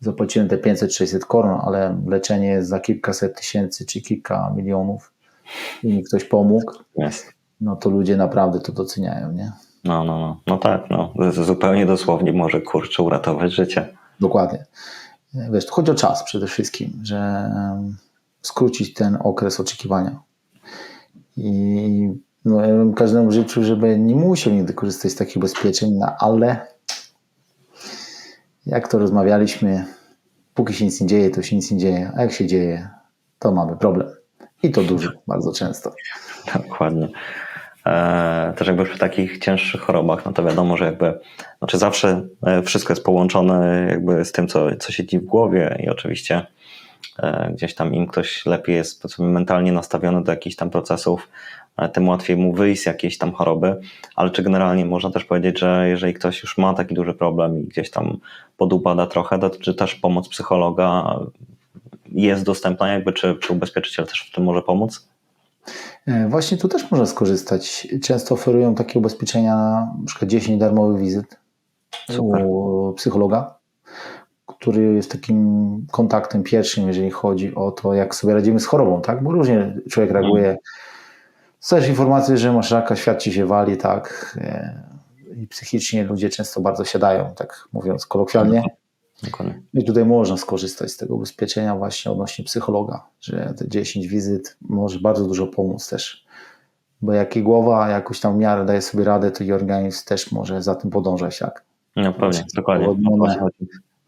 zapłaciłem 0.00 0.48
te 0.48 0.56
500-600 0.56 1.18
koron, 1.18 1.60
ale 1.64 2.00
leczenie 2.06 2.48
jest 2.48 2.68
za 2.68 2.80
kilkaset 2.80 3.36
tysięcy 3.36 3.86
czy 3.86 4.00
kilka 4.00 4.52
milionów 4.56 5.12
i 5.82 5.88
mi 5.88 6.02
ktoś 6.02 6.24
pomógł, 6.24 6.72
no 7.60 7.76
to 7.76 7.90
ludzie 7.90 8.16
naprawdę 8.16 8.60
to 8.60 8.72
doceniają, 8.72 9.32
nie? 9.32 9.52
No, 9.84 10.04
no, 10.04 10.18
no. 10.18 10.40
No 10.46 10.58
tak, 10.58 10.90
no. 10.90 11.12
Zupełnie 11.30 11.86
dosłownie 11.86 12.32
może 12.32 12.60
kurczę 12.60 13.02
uratować 13.02 13.52
życie. 13.52 13.96
Dokładnie. 14.20 14.64
Wiesz, 15.52 15.66
chodzi 15.66 15.90
o 15.90 15.94
czas 15.94 16.24
przede 16.24 16.46
wszystkim, 16.46 17.00
że 17.02 17.50
skrócić 18.42 18.94
ten 18.94 19.18
okres 19.20 19.60
oczekiwania. 19.60 20.20
I 21.36 22.14
No, 22.44 22.60
ja 22.60 22.74
bym 22.74 22.94
każdemu 22.94 23.30
życzył, 23.32 23.64
żeby 23.64 23.98
nie 23.98 24.14
musiał 24.14 24.52
nigdy 24.52 24.74
korzystać 24.74 25.12
z 25.12 25.14
takich 25.14 25.36
ubezpieczeń, 25.36 25.90
no, 25.92 26.06
ale 26.18 26.73
jak 28.66 28.88
to 28.88 28.98
rozmawialiśmy, 28.98 29.84
póki 30.54 30.74
się 30.74 30.84
nic 30.84 31.00
nie 31.00 31.06
dzieje, 31.06 31.30
to 31.30 31.42
się 31.42 31.56
nic 31.56 31.70
nie 31.70 31.78
dzieje, 31.78 32.12
a 32.16 32.22
jak 32.22 32.32
się 32.32 32.46
dzieje, 32.46 32.88
to 33.38 33.52
mamy 33.52 33.76
problem. 33.76 34.08
I 34.62 34.70
to 34.70 34.82
duży, 34.82 35.18
bardzo 35.26 35.52
często. 35.52 35.94
Dokładnie. 36.54 37.08
E, 37.86 38.52
też 38.56 38.68
jakby 38.68 38.84
przy 38.84 38.98
takich 38.98 39.38
cięższych 39.38 39.80
chorobach, 39.80 40.24
no 40.24 40.32
to 40.32 40.44
wiadomo, 40.44 40.76
że 40.76 40.84
jakby, 40.84 41.18
znaczy 41.58 41.78
zawsze 41.78 42.26
e, 42.46 42.62
wszystko 42.62 42.92
jest 42.92 43.04
połączone 43.04 43.86
jakby 43.90 44.24
z 44.24 44.32
tym, 44.32 44.48
co, 44.48 44.76
co 44.76 44.92
siedzi 44.92 45.18
w 45.18 45.24
głowie 45.24 45.78
i 45.84 45.88
oczywiście 45.88 46.46
e, 47.18 47.50
gdzieś 47.52 47.74
tam 47.74 47.94
im 47.94 48.06
ktoś 48.06 48.46
lepiej 48.46 48.76
jest 48.76 49.18
mentalnie 49.18 49.72
nastawiony 49.72 50.24
do 50.24 50.32
jakichś 50.32 50.56
tam 50.56 50.70
procesów, 50.70 51.28
tym 51.92 52.08
łatwiej 52.08 52.36
mu 52.36 52.52
wyjść 52.52 52.82
z 52.82 52.86
jakiejś 52.86 53.18
tam 53.18 53.32
choroby, 53.32 53.80
ale 54.16 54.30
czy 54.30 54.42
generalnie 54.42 54.84
można 54.84 55.10
też 55.10 55.24
powiedzieć, 55.24 55.58
że 55.58 55.88
jeżeli 55.88 56.14
ktoś 56.14 56.42
już 56.42 56.58
ma 56.58 56.74
taki 56.74 56.94
duży 56.94 57.14
problem 57.14 57.58
i 57.58 57.64
gdzieś 57.64 57.90
tam 57.90 58.18
podupada 58.56 59.06
trochę, 59.06 59.38
to 59.38 59.50
czy 59.50 59.74
też 59.74 59.94
pomoc 59.94 60.28
psychologa 60.28 61.18
jest 62.12 62.44
dostępna, 62.44 62.92
jakby 62.92 63.12
czy, 63.12 63.36
czy 63.36 63.52
ubezpieczyciel 63.52 64.06
też 64.06 64.28
w 64.30 64.34
tym 64.34 64.44
może 64.44 64.62
pomóc? 64.62 65.08
E, 66.06 66.28
właśnie 66.28 66.58
tu 66.58 66.68
też 66.68 66.90
można 66.90 67.06
skorzystać. 67.06 67.88
Często 68.02 68.34
oferują 68.34 68.74
takie 68.74 68.98
ubezpieczenia 68.98 69.56
na 70.00 70.06
przykład 70.06 70.30
10 70.30 70.60
darmowych 70.60 71.00
wizyt 71.00 71.36
Super. 72.10 72.44
u 72.46 72.94
psychologa, 72.96 73.54
który 74.46 74.94
jest 74.94 75.12
takim 75.12 75.86
kontaktem 75.90 76.42
pierwszym, 76.42 76.88
jeżeli 76.88 77.10
chodzi 77.10 77.54
o 77.54 77.70
to, 77.70 77.94
jak 77.94 78.14
sobie 78.14 78.34
radzimy 78.34 78.60
z 78.60 78.66
chorobą, 78.66 79.00
tak? 79.00 79.22
Bo 79.22 79.32
różnie 79.32 79.76
człowiek 79.90 80.12
reaguje. 80.12 80.44
Mm. 80.44 80.56
Dostajesz 81.64 81.88
informację, 81.88 82.38
że 82.38 82.52
masz 82.52 82.70
raka, 82.70 82.96
świat 82.96 83.22
ci 83.22 83.32
się 83.32 83.46
wali, 83.46 83.76
tak? 83.76 84.36
I 85.36 85.46
psychicznie 85.46 86.04
ludzie 86.04 86.28
często 86.28 86.60
bardzo 86.60 86.84
siadają, 86.84 87.34
tak 87.34 87.68
mówiąc 87.72 88.06
kolokwialnie. 88.06 88.62
Dokładnie. 89.22 89.62
I 89.74 89.84
tutaj 89.84 90.04
można 90.04 90.36
skorzystać 90.36 90.92
z 90.92 90.96
tego 90.96 91.14
ubezpieczenia 91.14 91.76
właśnie 91.76 92.12
odnośnie 92.12 92.44
psychologa, 92.44 93.06
że 93.20 93.54
te 93.56 93.68
10 93.68 94.06
wizyt 94.06 94.56
może 94.60 94.98
bardzo 94.98 95.24
dużo 95.24 95.46
pomóc 95.46 95.88
też. 95.88 96.26
Bo 97.02 97.12
jak 97.12 97.36
i 97.36 97.42
głowa 97.42 97.88
jakoś 97.88 98.20
tam 98.20 98.34
w 98.34 98.38
miarę 98.38 98.64
daje 98.64 98.82
sobie 98.82 99.04
radę, 99.04 99.30
to 99.30 99.44
i 99.44 99.52
organizm 99.52 100.04
też 100.06 100.32
może 100.32 100.62
za 100.62 100.74
tym 100.74 100.90
podążać, 100.90 101.38
tak? 101.38 101.64
No 101.96 102.12
pewnie, 102.12 102.44
dokładnie. 102.54 102.88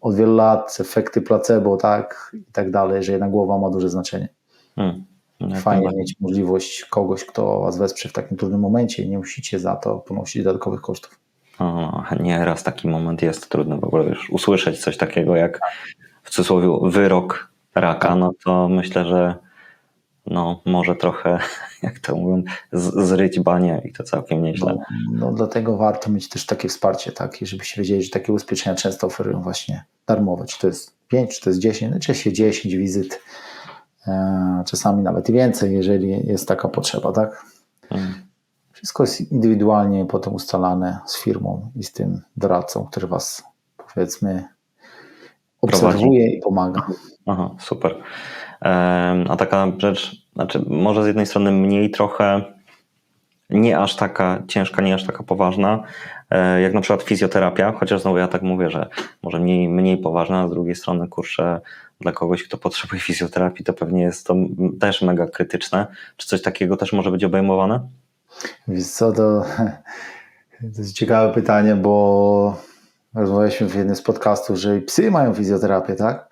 Od 0.00 0.14
wielu 0.14 0.34
lat 0.34 0.76
efekty 0.80 1.22
placebo, 1.22 1.76
tak, 1.76 2.30
i 2.34 2.52
tak 2.52 2.70
dalej, 2.70 3.02
że 3.02 3.12
jedna 3.12 3.28
głowa 3.28 3.58
ma 3.58 3.70
duże 3.70 3.88
znaczenie. 3.88 4.28
Hmm. 4.75 5.04
No, 5.40 5.57
Fajnie 5.57 5.88
mieć 5.97 6.14
możliwość 6.21 6.85
kogoś, 6.85 7.25
kto 7.25 7.61
was 7.61 7.78
wesprze 7.78 8.09
w 8.09 8.12
takim 8.12 8.37
trudnym 8.37 8.61
momencie 8.61 9.02
i 9.02 9.09
nie 9.09 9.19
musicie 9.19 9.59
za 9.59 9.76
to 9.76 9.99
ponosić 9.99 10.45
dodatkowych 10.45 10.81
kosztów. 10.81 11.21
O, 11.59 12.05
nie 12.21 12.45
raz 12.45 12.62
taki 12.62 12.88
moment 12.88 13.23
jest 13.23 13.49
trudny. 13.49 13.76
W 13.76 13.85
ogóle 13.85 14.05
już 14.05 14.31
usłyszeć 14.31 14.78
coś 14.81 14.97
takiego 14.97 15.37
jak 15.37 15.61
w 16.23 16.31
cudzysłowie 16.31 16.90
wyrok 16.90 17.52
raka, 17.75 18.16
no 18.16 18.33
to 18.45 18.69
myślę, 18.69 19.05
że 19.05 19.35
no, 20.26 20.62
może 20.64 20.95
trochę, 20.95 21.38
jak 21.83 21.99
to 21.99 22.16
mówią, 22.16 22.43
zryć 22.73 23.40
banie 23.40 23.83
i 23.85 23.93
to 23.93 24.02
całkiem 24.02 24.43
nieźle. 24.43 24.75
No, 24.75 24.83
no, 25.12 25.33
dlatego 25.33 25.76
warto 25.76 26.11
mieć 26.11 26.28
też 26.28 26.47
takie 26.47 26.69
wsparcie, 26.69 27.12
tak, 27.12 27.37
żebyście 27.43 27.83
wiedzieli, 27.83 28.02
że 28.02 28.11
takie 28.11 28.33
ubezpieczenia 28.33 28.76
często 28.76 29.07
oferują 29.07 29.43
właśnie 29.43 29.85
darmowe, 30.07 30.45
czy 30.45 30.59
to 30.59 30.66
jest 30.66 30.97
5, 31.09 31.35
czy 31.35 31.40
to 31.40 31.50
jest 31.50 31.61
10, 31.61 31.90
najczęściej 31.90 32.33
10 32.33 32.76
wizyt, 32.76 33.21
czasami 34.66 35.02
nawet 35.02 35.30
więcej, 35.30 35.75
jeżeli 35.75 36.26
jest 36.26 36.48
taka 36.48 36.68
potrzeba, 36.68 37.12
tak. 37.12 37.44
Hmm. 37.88 38.14
Wszystko 38.72 39.02
jest 39.02 39.32
indywidualnie 39.32 40.04
potem 40.04 40.34
ustalane 40.34 40.98
z 41.06 41.22
firmą 41.22 41.70
i 41.76 41.84
z 41.84 41.92
tym 41.92 42.20
doradcą, 42.36 42.86
który 42.90 43.06
Was 43.06 43.44
powiedzmy 43.94 44.44
obserwuje 45.60 46.20
Prowadzi. 46.20 46.38
i 46.38 46.40
pomaga. 46.40 46.86
Aha, 47.26 47.50
super. 47.58 47.94
A 49.28 49.36
taka 49.38 49.66
rzecz, 49.78 50.26
znaczy 50.34 50.64
może 50.66 51.04
z 51.04 51.06
jednej 51.06 51.26
strony 51.26 51.52
mniej 51.52 51.90
trochę, 51.90 52.42
nie 53.50 53.78
aż 53.78 53.96
taka 53.96 54.42
ciężka, 54.48 54.82
nie 54.82 54.94
aż 54.94 55.06
taka 55.06 55.22
poważna, 55.22 55.82
e, 56.30 56.60
jak 56.60 56.75
na 56.75 56.80
przykład 56.80 57.02
fizjoterapia, 57.02 57.72
chociaż 57.72 58.02
znowu 58.02 58.18
ja 58.18 58.28
tak 58.28 58.42
mówię, 58.42 58.70
że 58.70 58.88
może 59.22 59.40
mniej, 59.40 59.68
mniej 59.68 59.98
poważna, 59.98 60.40
a 60.40 60.48
z 60.48 60.50
drugiej 60.50 60.75
strony 60.75 61.08
kurczę, 61.08 61.60
dla 62.00 62.12
kogoś, 62.12 62.42
kto 62.42 62.58
potrzebuje 62.58 63.00
fizjoterapii, 63.00 63.64
to 63.64 63.72
pewnie 63.72 64.02
jest 64.02 64.26
to 64.26 64.34
też 64.80 65.02
mega 65.02 65.26
krytyczne. 65.26 65.86
Czy 66.16 66.28
coś 66.28 66.42
takiego 66.42 66.76
też 66.76 66.92
może 66.92 67.10
być 67.10 67.24
obejmowane? 67.24 67.88
Wiesz 68.68 68.86
co, 68.86 69.12
to, 69.12 69.44
to 70.74 70.78
jest 70.78 70.92
ciekawe 70.92 71.34
pytanie, 71.34 71.74
bo 71.74 72.56
rozmawialiśmy 73.14 73.68
w 73.68 73.74
jednym 73.74 73.96
z 73.96 74.02
podcastów, 74.02 74.56
że 74.56 74.80
psy 74.80 75.10
mają 75.10 75.34
fizjoterapię, 75.34 75.94
tak? 75.94 76.28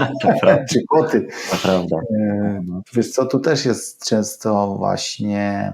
Czy 0.70 0.84
koty. 0.88 1.26
Naprawdę. 1.52 2.00
Wiesz 2.94 3.10
co, 3.10 3.26
tu 3.26 3.40
też 3.40 3.64
jest 3.64 4.08
często 4.08 4.74
właśnie 4.78 5.72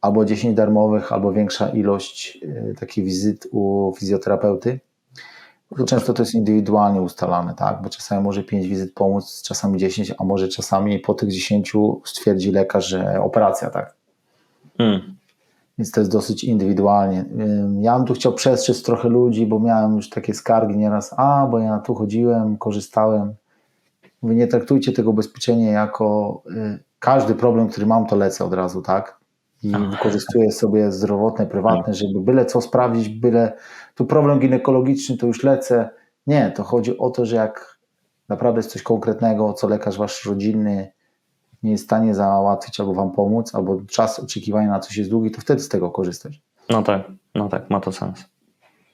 albo 0.00 0.24
10 0.24 0.56
darmowych, 0.56 1.12
albo 1.12 1.32
większa 1.32 1.68
ilość 1.68 2.38
e, 2.42 2.74
takich 2.74 3.04
wizyt 3.04 3.46
u 3.50 3.92
fizjoterapeuty. 3.98 4.80
Często 5.86 6.12
to 6.12 6.22
jest 6.22 6.34
indywidualnie 6.34 7.02
ustalane, 7.02 7.54
tak? 7.54 7.82
Bo 7.82 7.88
czasami 7.88 8.24
może 8.24 8.44
5 8.44 8.66
wizyt 8.66 8.94
pomóc, 8.94 9.42
czasami 9.42 9.78
10, 9.78 10.14
a 10.18 10.24
może 10.24 10.48
czasami 10.48 10.98
po 10.98 11.14
tych 11.14 11.30
10 11.30 11.72
stwierdzi 12.04 12.52
lekarz, 12.52 12.86
że 12.86 13.22
operacja, 13.22 13.70
tak? 13.70 13.94
Hmm. 14.78 15.16
Więc 15.78 15.90
to 15.90 16.00
jest 16.00 16.12
dosyć 16.12 16.44
indywidualnie. 16.44 17.24
Ja 17.80 17.96
bym 17.96 18.06
tu 18.06 18.14
chciał 18.14 18.32
przestrzec 18.32 18.82
trochę 18.82 19.08
ludzi, 19.08 19.46
bo 19.46 19.60
miałem 19.60 19.96
już 19.96 20.10
takie 20.10 20.34
skargi 20.34 20.76
nieraz, 20.76 21.14
a 21.16 21.46
bo 21.50 21.58
ja 21.58 21.78
tu 21.78 21.94
chodziłem, 21.94 22.58
korzystałem. 22.58 23.34
Wy 24.22 24.34
nie 24.34 24.46
traktujcie 24.46 24.92
tego 24.92 25.10
ubezpieczenia 25.10 25.72
jako 25.72 26.42
y, 26.50 26.78
każdy 26.98 27.34
problem, 27.34 27.68
który 27.68 27.86
mam, 27.86 28.06
to 28.06 28.16
lecę 28.16 28.44
od 28.44 28.54
razu, 28.54 28.82
tak? 28.82 29.19
I 29.62 29.72
wykorzystuję 29.90 30.52
sobie 30.52 30.92
zdrowotne, 30.92 31.46
prywatne, 31.46 31.94
żeby 31.94 32.20
byle 32.20 32.46
co 32.46 32.60
sprawdzić, 32.60 33.08
byle 33.08 33.52
tu 33.94 34.06
problem 34.06 34.38
ginekologiczny, 34.38 35.16
to 35.16 35.26
już 35.26 35.42
lecę. 35.42 35.90
Nie, 36.26 36.52
to 36.56 36.62
chodzi 36.62 36.98
o 36.98 37.10
to, 37.10 37.26
że 37.26 37.36
jak 37.36 37.78
naprawdę 38.28 38.58
jest 38.58 38.70
coś 38.70 38.82
konkretnego, 38.82 39.52
co 39.52 39.68
lekarz 39.68 39.98
wasz 39.98 40.24
rodzinny 40.24 40.92
nie 41.62 41.70
jest 41.70 41.84
w 41.84 41.86
stanie 41.86 42.14
załatwić 42.14 42.80
albo 42.80 42.94
wam 42.94 43.12
pomóc, 43.12 43.54
albo 43.54 43.80
czas 43.88 44.20
oczekiwania 44.20 44.70
na 44.70 44.80
coś 44.80 44.96
jest 44.96 45.10
długi, 45.10 45.30
to 45.30 45.40
wtedy 45.40 45.62
z 45.62 45.68
tego 45.68 45.90
korzystać. 45.90 46.42
No 46.70 46.82
tak, 46.82 47.02
no 47.34 47.48
tak, 47.48 47.70
ma 47.70 47.80
to 47.80 47.92
sens. 47.92 48.24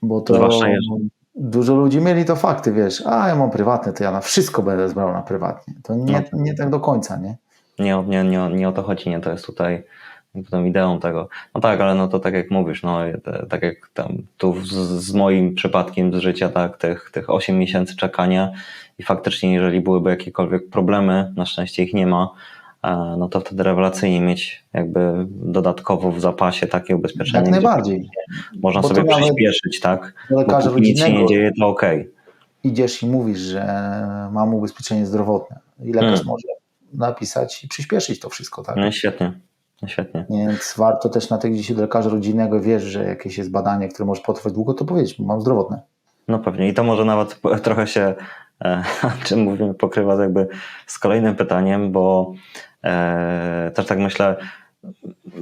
Bo 0.03 0.21
to 0.21 0.49
dużo 1.35 1.75
ludzi 1.75 2.01
mieli 2.01 2.25
to 2.25 2.37
fakty, 2.37 2.73
wiesz, 2.73 3.03
a 3.07 3.29
ja 3.29 3.37
mam 3.37 3.51
prywatne, 3.51 3.93
to 3.93 4.05
ja 4.05 4.11
na 4.11 4.21
wszystko 4.21 4.63
będę 4.63 4.89
zbrał 4.89 5.13
na 5.13 5.23
prywatnie. 5.23 5.75
To 5.83 5.95
nie, 5.95 6.25
no. 6.33 6.43
nie 6.43 6.55
tak 6.55 6.71
do 6.71 6.81
końca, 6.81 7.17
nie? 7.17 7.37
Nie, 7.79 8.05
nie, 8.07 8.25
nie, 8.25 8.51
nie 8.51 8.69
o 8.69 8.73
to 8.73 8.83
chodzi, 8.83 9.11
nie, 9.11 9.21
to 9.21 9.31
jest 9.31 9.47
tutaj 9.47 9.85
tą 10.45 10.65
ideą 10.65 11.01
tego. 11.01 11.29
No 11.55 11.61
tak, 11.61 11.81
ale 11.81 11.95
no 11.95 12.09
to 12.09 12.19
tak 12.19 12.35
jak 12.35 12.51
mówisz, 12.51 12.83
no 12.83 12.99
tak 13.49 13.63
jak 13.63 13.91
tam 13.95 14.09
tu 14.37 14.55
z, 14.65 14.73
z, 15.05 15.15
moim 15.15 15.55
przypadkiem 15.55 16.13
z 16.13 16.17
życia, 16.17 16.49
tak, 16.49 16.77
tych, 16.77 17.11
tych 17.13 17.31
8 17.31 17.59
miesięcy 17.59 17.97
czekania 17.97 18.53
i 18.99 19.03
faktycznie 19.03 19.55
jeżeli 19.55 19.81
byłyby 19.81 20.11
jakiekolwiek 20.11 20.71
problemy, 20.71 21.33
na 21.37 21.47
szczęście 21.47 21.83
ich 21.83 21.95
nie 21.95 22.07
ma, 22.07 22.31
no 23.19 23.29
to 23.29 23.41
wtedy 23.41 23.63
rewelacyjnie 23.63 24.21
mieć 24.21 24.65
jakby 24.73 25.27
dodatkowo 25.29 26.13
w 26.13 26.21
zapasie 26.21 26.67
takie 26.67 26.97
ubezpieczenie. 26.97 27.39
Jak 27.39 27.51
najbardziej. 27.51 28.09
Można 28.63 28.81
Bo 28.81 28.89
sobie 28.89 29.05
przyspieszyć, 29.05 29.81
tak? 29.81 30.15
Lekarza 30.31 30.71
Bo 30.71 30.79
nic 30.79 31.01
się 31.01 31.13
nie 31.13 31.27
dzieje, 31.27 31.51
to 31.61 31.67
ok. 31.67 31.83
Idziesz 32.65 33.03
i 33.03 33.07
mówisz, 33.07 33.39
że 33.39 33.65
mam 34.33 34.55
ubezpieczenie 34.55 35.07
zdrowotne 35.07 35.59
i 35.85 35.93
lekarz 35.93 36.11
hmm. 36.11 36.27
może 36.27 36.49
napisać 36.93 37.65
i 37.65 37.69
przyspieszyć 37.69 38.21
to 38.21 38.29
wszystko, 38.29 38.63
tak? 38.63 38.77
No 38.77 38.93
świetnie. 38.93 39.33
No 39.83 39.89
świetnie. 39.89 40.27
Więc 40.31 40.75
warto 40.77 41.09
też 41.09 41.31
na 41.31 41.39
tych, 41.39 41.53
gdzie 41.53 41.63
się 41.63 41.75
do 41.75 41.83
lekarza 41.83 42.11
rodzinnego 42.11 42.61
wiesz, 42.61 42.83
że 42.83 43.05
jakieś 43.05 43.39
jest 43.39 43.51
badanie, 43.51 43.89
które 43.89 44.07
może 44.07 44.23
potrwać 44.23 44.53
długo, 44.53 44.75
to 44.75 44.85
powiedzieć, 44.85 45.19
mam 45.19 45.41
zdrowotne. 45.41 45.83
No 46.29 46.39
pewnie 46.39 46.69
i 46.69 46.75
to 46.75 46.85
może 46.85 47.05
nawet 47.05 47.41
trochę 47.63 47.87
się, 47.87 48.15
e, 48.65 48.85
czym 49.25 49.41
mówimy, 49.41 49.75
pokrywa 49.75 50.23
jakby 50.23 50.49
z 50.87 50.99
kolejnym 50.99 51.37
pytaniem, 51.37 51.93
bo 51.93 52.33
e, 52.85 53.71
też 53.75 53.87
tak 53.87 53.99
myślę, 53.99 54.37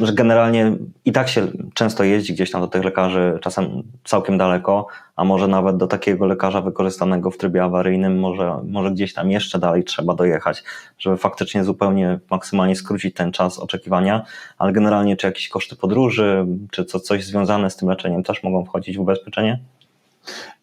że 0.00 0.12
generalnie 0.12 0.76
i 1.04 1.12
tak 1.12 1.28
się 1.28 1.46
często 1.74 2.04
jeździ 2.04 2.34
gdzieś 2.34 2.50
tam 2.50 2.60
do 2.60 2.66
tych 2.66 2.84
lekarzy, 2.84 3.38
czasem 3.42 3.82
całkiem 4.04 4.38
daleko, 4.38 4.86
a 5.16 5.24
może 5.24 5.48
nawet 5.48 5.76
do 5.76 5.86
takiego 5.86 6.26
lekarza 6.26 6.60
wykorzystanego 6.60 7.30
w 7.30 7.36
trybie 7.36 7.62
awaryjnym, 7.62 8.18
może, 8.18 8.58
może 8.66 8.90
gdzieś 8.90 9.14
tam 9.14 9.30
jeszcze 9.30 9.58
dalej 9.58 9.84
trzeba 9.84 10.14
dojechać, 10.14 10.64
żeby 10.98 11.16
faktycznie 11.16 11.64
zupełnie 11.64 12.18
maksymalnie 12.30 12.76
skrócić 12.76 13.14
ten 13.14 13.32
czas 13.32 13.58
oczekiwania, 13.58 14.24
ale 14.58 14.72
generalnie 14.72 15.16
czy 15.16 15.26
jakieś 15.26 15.48
koszty 15.48 15.76
podróży, 15.76 16.46
czy 16.70 16.84
co, 16.84 17.00
coś 17.00 17.24
związane 17.24 17.70
z 17.70 17.76
tym 17.76 17.88
leczeniem 17.88 18.22
też 18.22 18.42
mogą 18.42 18.64
wchodzić 18.64 18.96
w 18.96 19.00
ubezpieczenie? 19.00 19.60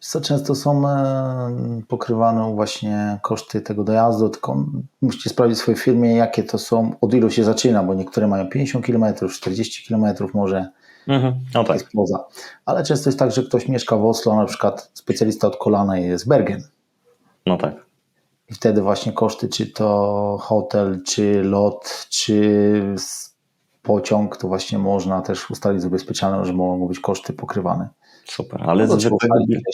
Co 0.00 0.20
często 0.20 0.54
są 0.54 0.88
e, 0.88 1.82
pokrywane 1.88 2.54
właśnie 2.54 3.18
koszty 3.22 3.60
tego 3.60 3.84
dojazdu, 3.84 4.28
tylko 4.28 4.64
musicie 5.02 5.30
sprawdzić 5.30 5.58
w 5.58 5.62
swojej 5.62 5.80
firmie, 5.80 6.16
jakie 6.16 6.42
to 6.42 6.58
są, 6.58 6.94
od 7.00 7.14
ilu 7.14 7.30
się 7.30 7.44
zaczyna, 7.44 7.82
bo 7.82 7.94
niektóre 7.94 8.28
mają 8.28 8.48
50 8.48 8.86
km, 8.86 9.04
40 9.30 9.88
km 9.88 10.04
może, 10.34 10.68
Mhm. 11.06 11.34
No 11.54 11.64
tak. 11.64 11.78
poza. 11.94 12.24
Ale 12.66 12.84
często 12.84 13.10
jest 13.10 13.18
tak, 13.18 13.32
że 13.32 13.42
ktoś 13.42 13.68
mieszka 13.68 13.96
w 13.96 14.06
Oslo, 14.06 14.36
na 14.36 14.44
przykład 14.44 14.90
specjalista 14.94 15.46
od 15.46 15.56
kolana 15.56 15.98
jest 15.98 16.28
Bergen. 16.28 16.62
No 17.46 17.56
tak. 17.56 17.74
I 18.50 18.54
wtedy 18.54 18.82
właśnie 18.82 19.12
koszty, 19.12 19.48
czy 19.48 19.66
to 19.66 20.38
hotel, 20.40 21.02
czy 21.06 21.42
lot, 21.42 22.06
czy 22.10 22.96
pociąg, 23.82 24.36
to 24.36 24.48
właśnie 24.48 24.78
można 24.78 25.22
też 25.22 25.50
ustalić 25.50 25.82
z 25.82 25.84
ubezpieczalną, 25.84 26.44
że 26.44 26.52
mogą 26.52 26.88
być 26.88 27.00
koszty 27.00 27.32
pokrywane. 27.32 27.88
Super. 28.24 28.60
Ale, 28.66 28.86
No 28.86 29.00
zwykły, 29.00 29.28
bilet, 29.48 29.64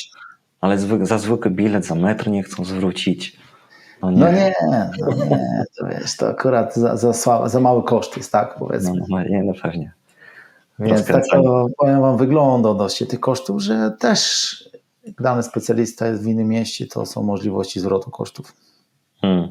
ale 0.60 0.78
za 1.02 1.18
zwykły 1.18 1.50
bilet 1.50 1.86
za 1.86 1.94
metr 1.94 2.28
nie 2.28 2.42
chcą 2.42 2.64
zwrócić. 2.64 3.36
No 4.02 4.10
nie. 4.10 4.18
No 4.20 4.30
nie, 4.32 4.52
no 5.00 5.24
nie, 5.24 5.64
to 5.78 5.86
wiesz, 5.86 6.16
to 6.16 6.28
akurat 6.28 6.74
za, 6.74 6.96
za, 6.96 7.48
za 7.48 7.60
mały 7.60 7.82
koszt 7.82 8.16
jest, 8.16 8.32
tak 8.32 8.56
No, 8.60 8.66
powiedzmy. 8.66 9.00
no, 9.08 9.22
nie, 9.22 9.42
no 9.44 9.52
pewnie. 9.62 9.92
Więc 10.78 11.06
tak 11.06 11.24
to 11.26 11.66
powiem 11.78 12.00
Wam 12.00 12.16
wygląda 12.16 12.68
odnośnie 12.68 13.06
tych 13.06 13.20
kosztów, 13.20 13.62
że 13.62 13.90
też 14.00 14.58
dany 15.20 15.42
specjalista 15.42 16.06
jest 16.06 16.22
w 16.22 16.26
innym 16.26 16.48
mieście, 16.48 16.86
to 16.86 17.06
są 17.06 17.22
możliwości 17.22 17.80
zwrotu 17.80 18.10
kosztów. 18.10 18.52
Hmm. 19.20 19.48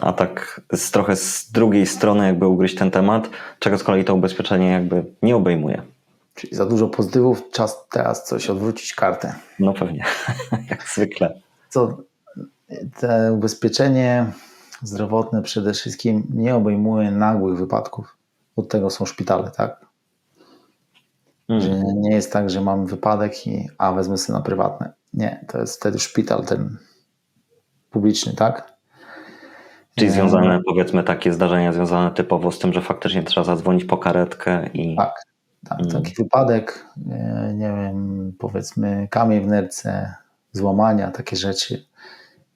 A 0.00 0.12
tak 0.16 0.60
z 0.72 0.90
trochę 0.90 1.16
z 1.16 1.50
drugiej 1.52 1.86
strony 1.86 2.26
jakby 2.26 2.46
ugryźć 2.46 2.74
ten 2.74 2.90
temat, 2.90 3.30
czego 3.58 3.78
z 3.78 3.84
kolei 3.84 4.04
to 4.04 4.14
ubezpieczenie 4.14 4.70
jakby 4.70 5.04
nie 5.22 5.36
obejmuje. 5.36 5.82
Czyli 6.34 6.56
za 6.56 6.66
dużo 6.66 6.88
pozytywów, 6.88 7.50
czas 7.50 7.88
teraz 7.90 8.24
coś 8.24 8.50
odwrócić 8.50 8.94
kartę. 8.94 9.34
No 9.58 9.72
pewnie, 9.74 10.04
jak 10.70 10.88
zwykle. 10.88 11.40
Co 11.68 11.96
te 13.00 13.32
ubezpieczenie 13.32 14.32
zdrowotne 14.82 15.42
przede 15.42 15.72
wszystkim 15.72 16.26
nie 16.34 16.54
obejmuje 16.54 17.10
nagłych 17.10 17.58
wypadków. 17.58 18.16
Od 18.56 18.68
tego 18.68 18.90
są 18.90 19.06
szpitale, 19.06 19.50
tak? 19.56 19.86
Że 21.48 21.68
Hmm. 21.68 22.00
nie 22.00 22.10
jest 22.14 22.32
tak, 22.32 22.50
że 22.50 22.60
mamy 22.60 22.86
wypadek 22.86 23.46
i 23.46 23.68
a 23.78 23.92
wezmę 23.92 24.18
sobie 24.18 24.38
na 24.38 24.44
prywatne. 24.44 24.92
Nie, 25.14 25.44
to 25.48 25.58
jest 25.58 25.76
wtedy 25.80 25.98
szpital 25.98 26.44
ten 26.44 26.78
publiczny, 27.90 28.32
tak? 28.34 28.72
Czyli 29.96 30.10
związane 30.10 30.60
powiedzmy 30.66 31.04
takie 31.04 31.32
zdarzenia 31.32 31.72
związane 31.72 32.10
typowo 32.10 32.52
z 32.52 32.58
tym, 32.58 32.72
że 32.72 32.82
faktycznie 32.82 33.22
trzeba 33.22 33.44
zadzwonić 33.44 33.84
po 33.84 33.98
karetkę 33.98 34.70
i 34.74 34.96
Tak, 34.96 35.22
tak 35.68 35.80
Mm. 35.80 35.90
taki 35.92 36.14
wypadek, 36.14 36.86
e, 37.10 37.52
nie 37.54 37.68
wiem, 37.68 38.32
powiedzmy 38.38 39.08
kamień 39.10 39.40
w 39.40 39.46
nerce, 39.46 40.14
złamania, 40.52 41.10
takie 41.10 41.36
rzeczy. 41.36 41.86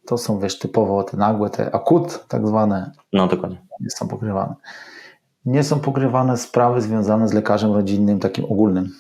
To 0.07 0.19
są 0.19 0.39
wiesz 0.39 0.59
typowo 0.59 1.03
te 1.05 1.17
nagłe, 1.17 1.51
te 1.51 1.75
akut 1.75 2.25
tak 2.29 2.47
zwane, 2.47 2.93
no 3.13 3.27
dokładnie. 3.29 3.57
nie 3.81 3.91
są 3.91 4.09
pokrywane. 4.09 4.55
Nie 5.45 5.63
są 5.65 5.81
pokrywane 5.81 6.37
sprawy 6.37 6.81
związane 6.81 7.29
z 7.29 7.33
lekarzem 7.33 7.73
rodzinnym, 7.73 8.21
takim 8.21 8.45
ogólnym, 8.45 8.93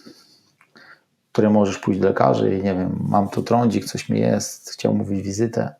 które 1.32 1.50
możesz 1.50 1.78
pójść 1.78 2.00
do 2.00 2.08
lekarzy 2.08 2.54
i 2.58 2.62
nie 2.62 2.74
wiem, 2.74 2.98
mam 3.08 3.28
tu 3.28 3.42
trądzik, 3.42 3.84
coś 3.84 4.08
mi 4.08 4.20
jest, 4.20 4.70
chciał 4.70 4.94
mówić 4.94 5.22
wizytę, 5.22 5.74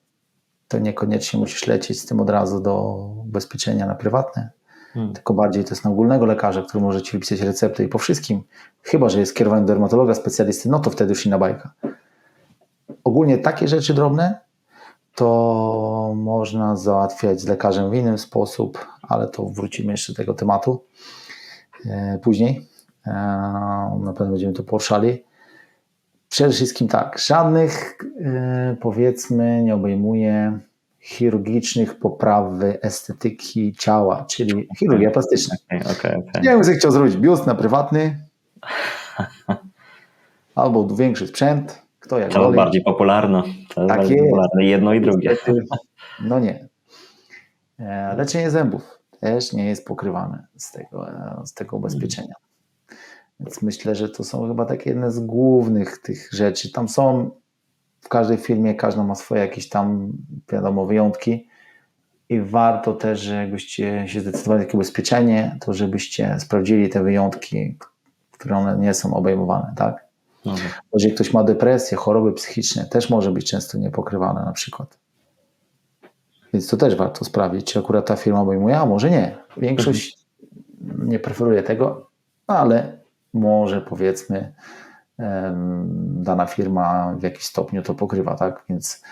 to 0.68 0.78
niekoniecznie 0.78 1.38
musisz 1.40 1.66
lecieć 1.66 2.00
z 2.00 2.06
tym 2.06 2.20
od 2.20 2.30
razu 2.30 2.60
do 2.60 2.82
ubezpieczenia 3.26 3.86
na 3.86 3.94
prywatne, 3.94 4.50
Hmm. 4.96 5.14
tylko 5.14 5.34
bardziej 5.34 5.64
to 5.64 5.70
jest 5.70 5.84
na 5.84 5.90
ogólnego 5.90 6.26
lekarza, 6.26 6.62
który 6.62 6.84
może 6.84 7.02
ci 7.02 7.12
wypisać 7.12 7.40
receptę 7.40 7.84
i 7.84 7.88
po 7.88 7.98
wszystkim, 7.98 8.42
chyba 8.82 9.08
że 9.08 9.20
jest 9.20 9.34
kierowany 9.34 9.62
do 9.62 9.66
dermatologa, 9.66 10.14
specjalisty, 10.14 10.68
no 10.68 10.78
to 10.78 10.90
wtedy 10.90 11.10
już 11.10 11.26
inna 11.26 11.38
bajka. 11.38 11.72
Ogólnie 13.04 13.38
takie 13.38 13.68
rzeczy 13.68 13.94
drobne 13.94 14.40
to 15.14 16.12
można 16.16 16.76
załatwiać 16.76 17.40
z 17.40 17.46
lekarzem 17.46 17.90
w 17.90 17.94
inny 17.94 18.18
sposób, 18.18 18.86
ale 19.02 19.28
to 19.28 19.44
wrócimy 19.44 19.92
jeszcze 19.92 20.12
do 20.12 20.16
tego 20.16 20.34
tematu 20.34 20.84
e, 21.86 22.18
później. 22.22 22.68
E, 23.06 23.12
na 24.00 24.12
pewno 24.16 24.32
będziemy 24.32 24.52
to 24.52 24.62
poruszali. 24.62 25.24
Przede 26.28 26.50
wszystkim 26.50 26.88
tak, 26.88 27.18
żadnych 27.18 27.98
e, 28.24 28.76
powiedzmy 28.80 29.62
nie 29.62 29.74
obejmuje 29.74 30.58
chirurgicznych 31.06 31.98
poprawy 31.98 32.78
estetyki 32.82 33.74
ciała, 33.78 34.24
czyli 34.24 34.68
chirurgia 34.78 35.10
plastyczna. 35.10 35.56
Okej, 35.66 35.80
okej, 35.80 36.16
okej. 36.16 36.42
Nie 36.42 36.48
wiem, 36.48 36.62
co 36.62 36.72
chciał 36.72 36.90
zrobić 36.90 37.16
biust 37.16 37.46
na 37.46 37.54
prywatny 37.54 38.18
albo 40.54 40.86
większy 40.96 41.26
sprzęt, 41.26 41.82
kto 42.00 42.18
jak 42.18 42.32
To 42.32 42.52
bardziej 42.52 42.82
popularne. 42.82 43.42
To 43.68 43.86
Tak 43.86 43.98
bardziej 43.98 44.16
jest. 44.16 44.28
popularne. 44.30 44.64
Jedno 44.64 44.94
i 44.94 45.00
drugie. 45.00 45.36
No 46.24 46.38
nie. 46.38 46.68
E, 47.78 48.16
Leczenie 48.16 48.50
zębów 48.50 48.98
też 49.20 49.52
nie 49.52 49.66
jest 49.66 49.86
pokrywane 49.86 50.46
z 50.56 50.72
tego, 50.72 51.08
e, 51.08 51.42
z 51.46 51.54
tego 51.54 51.76
ubezpieczenia. 51.76 52.34
Więc 53.40 53.62
myślę, 53.62 53.94
że 53.94 54.08
to 54.08 54.24
są 54.24 54.48
chyba 54.48 54.64
takie 54.64 54.90
jedne 54.90 55.12
z 55.12 55.20
głównych 55.20 55.98
tych 55.98 56.28
rzeczy. 56.32 56.72
Tam 56.72 56.88
są 56.88 57.30
w 58.06 58.08
każdej 58.08 58.36
firmie, 58.36 58.74
każda 58.74 59.04
ma 59.04 59.14
swoje 59.14 59.40
jakieś 59.40 59.68
tam, 59.68 60.12
wiadomo, 60.52 60.86
wyjątki. 60.86 61.48
I 62.28 62.40
warto 62.40 62.92
też, 62.92 63.26
jakbyście 63.26 64.08
się 64.08 64.20
zdecydowali 64.20 64.60
na 64.60 64.64
takie 64.66 64.76
ubezpieczenie, 64.76 65.58
to 65.60 65.72
żebyście 65.74 66.36
sprawdzili 66.40 66.88
te 66.88 67.02
wyjątki, 67.02 67.78
które 68.30 68.56
one 68.56 68.78
nie 68.78 68.94
są 68.94 69.14
obejmowane, 69.14 69.72
tak? 69.76 70.06
No, 70.44 70.54
Jeżeli 70.92 71.14
ktoś 71.14 71.32
ma 71.32 71.44
depresję, 71.44 71.96
choroby 71.96 72.32
psychiczne, 72.32 72.84
też 72.84 73.10
może 73.10 73.30
być 73.30 73.50
często 73.50 73.78
niepokrywane 73.78 74.44
na 74.44 74.52
przykład. 74.52 74.98
Więc 76.52 76.68
to 76.68 76.76
też 76.76 76.96
warto 76.96 77.24
sprawdzić, 77.24 77.72
czy 77.72 77.78
akurat 77.78 78.06
ta 78.06 78.16
firma 78.16 78.40
obejmuje, 78.40 78.78
a 78.78 78.86
może 78.86 79.10
nie. 79.10 79.38
Większość 79.56 80.18
nie 80.98 81.18
preferuje 81.18 81.62
tego, 81.62 82.10
ale 82.46 82.98
może 83.32 83.80
powiedzmy 83.80 84.54
dana 85.98 86.46
firma 86.46 87.14
w 87.18 87.22
jakiś 87.22 87.44
stopniu 87.44 87.82
to 87.82 87.94
pokrywa, 87.94 88.34
tak? 88.34 88.64
Więc 88.68 89.02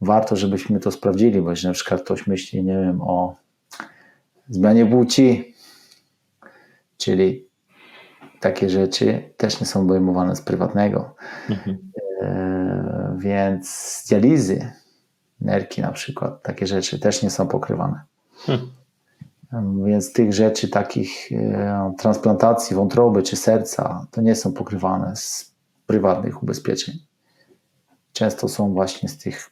warto, 0.00 0.36
żebyśmy 0.36 0.80
to 0.80 0.90
sprawdzili, 0.90 1.42
bo 1.42 1.50
jeżeli 1.50 1.68
na 1.68 1.74
przykład 1.74 2.02
ktoś 2.02 2.26
myśli, 2.26 2.64
nie 2.64 2.72
wiem, 2.72 3.00
o 3.02 3.34
zmianie 4.48 4.86
płci, 4.86 5.54
czyli 6.98 7.48
takie 8.40 8.70
rzeczy 8.70 9.30
też 9.36 9.60
nie 9.60 9.66
są 9.66 9.80
obejmowane 9.80 10.36
z 10.36 10.42
prywatnego. 10.42 11.14
mhm. 11.50 11.78
E, 12.22 13.16
więc 13.18 14.04
dializy, 14.08 14.72
nerki 15.40 15.82
na 15.82 15.92
przykład, 15.92 16.42
takie 16.42 16.66
rzeczy 16.66 16.98
też 16.98 17.22
nie 17.22 17.30
są 17.30 17.48
pokrywane. 17.48 18.02
E, 19.52 19.82
Więc 19.86 20.12
tych 20.12 20.32
rzeczy 20.32 20.68
takich 20.68 21.32
e, 21.32 21.94
transplantacji 21.98 22.76
wątroby 22.76 23.22
czy 23.22 23.36
serca 23.36 24.06
to 24.10 24.20
nie 24.20 24.34
są 24.34 24.52
pokrywane 24.52 25.16
z 25.16 25.51
prywatnych 25.92 26.42
ubezpieczeń. 26.42 26.94
Często 28.12 28.48
są 28.48 28.72
właśnie 28.72 29.08
z 29.08 29.18
tych, 29.18 29.50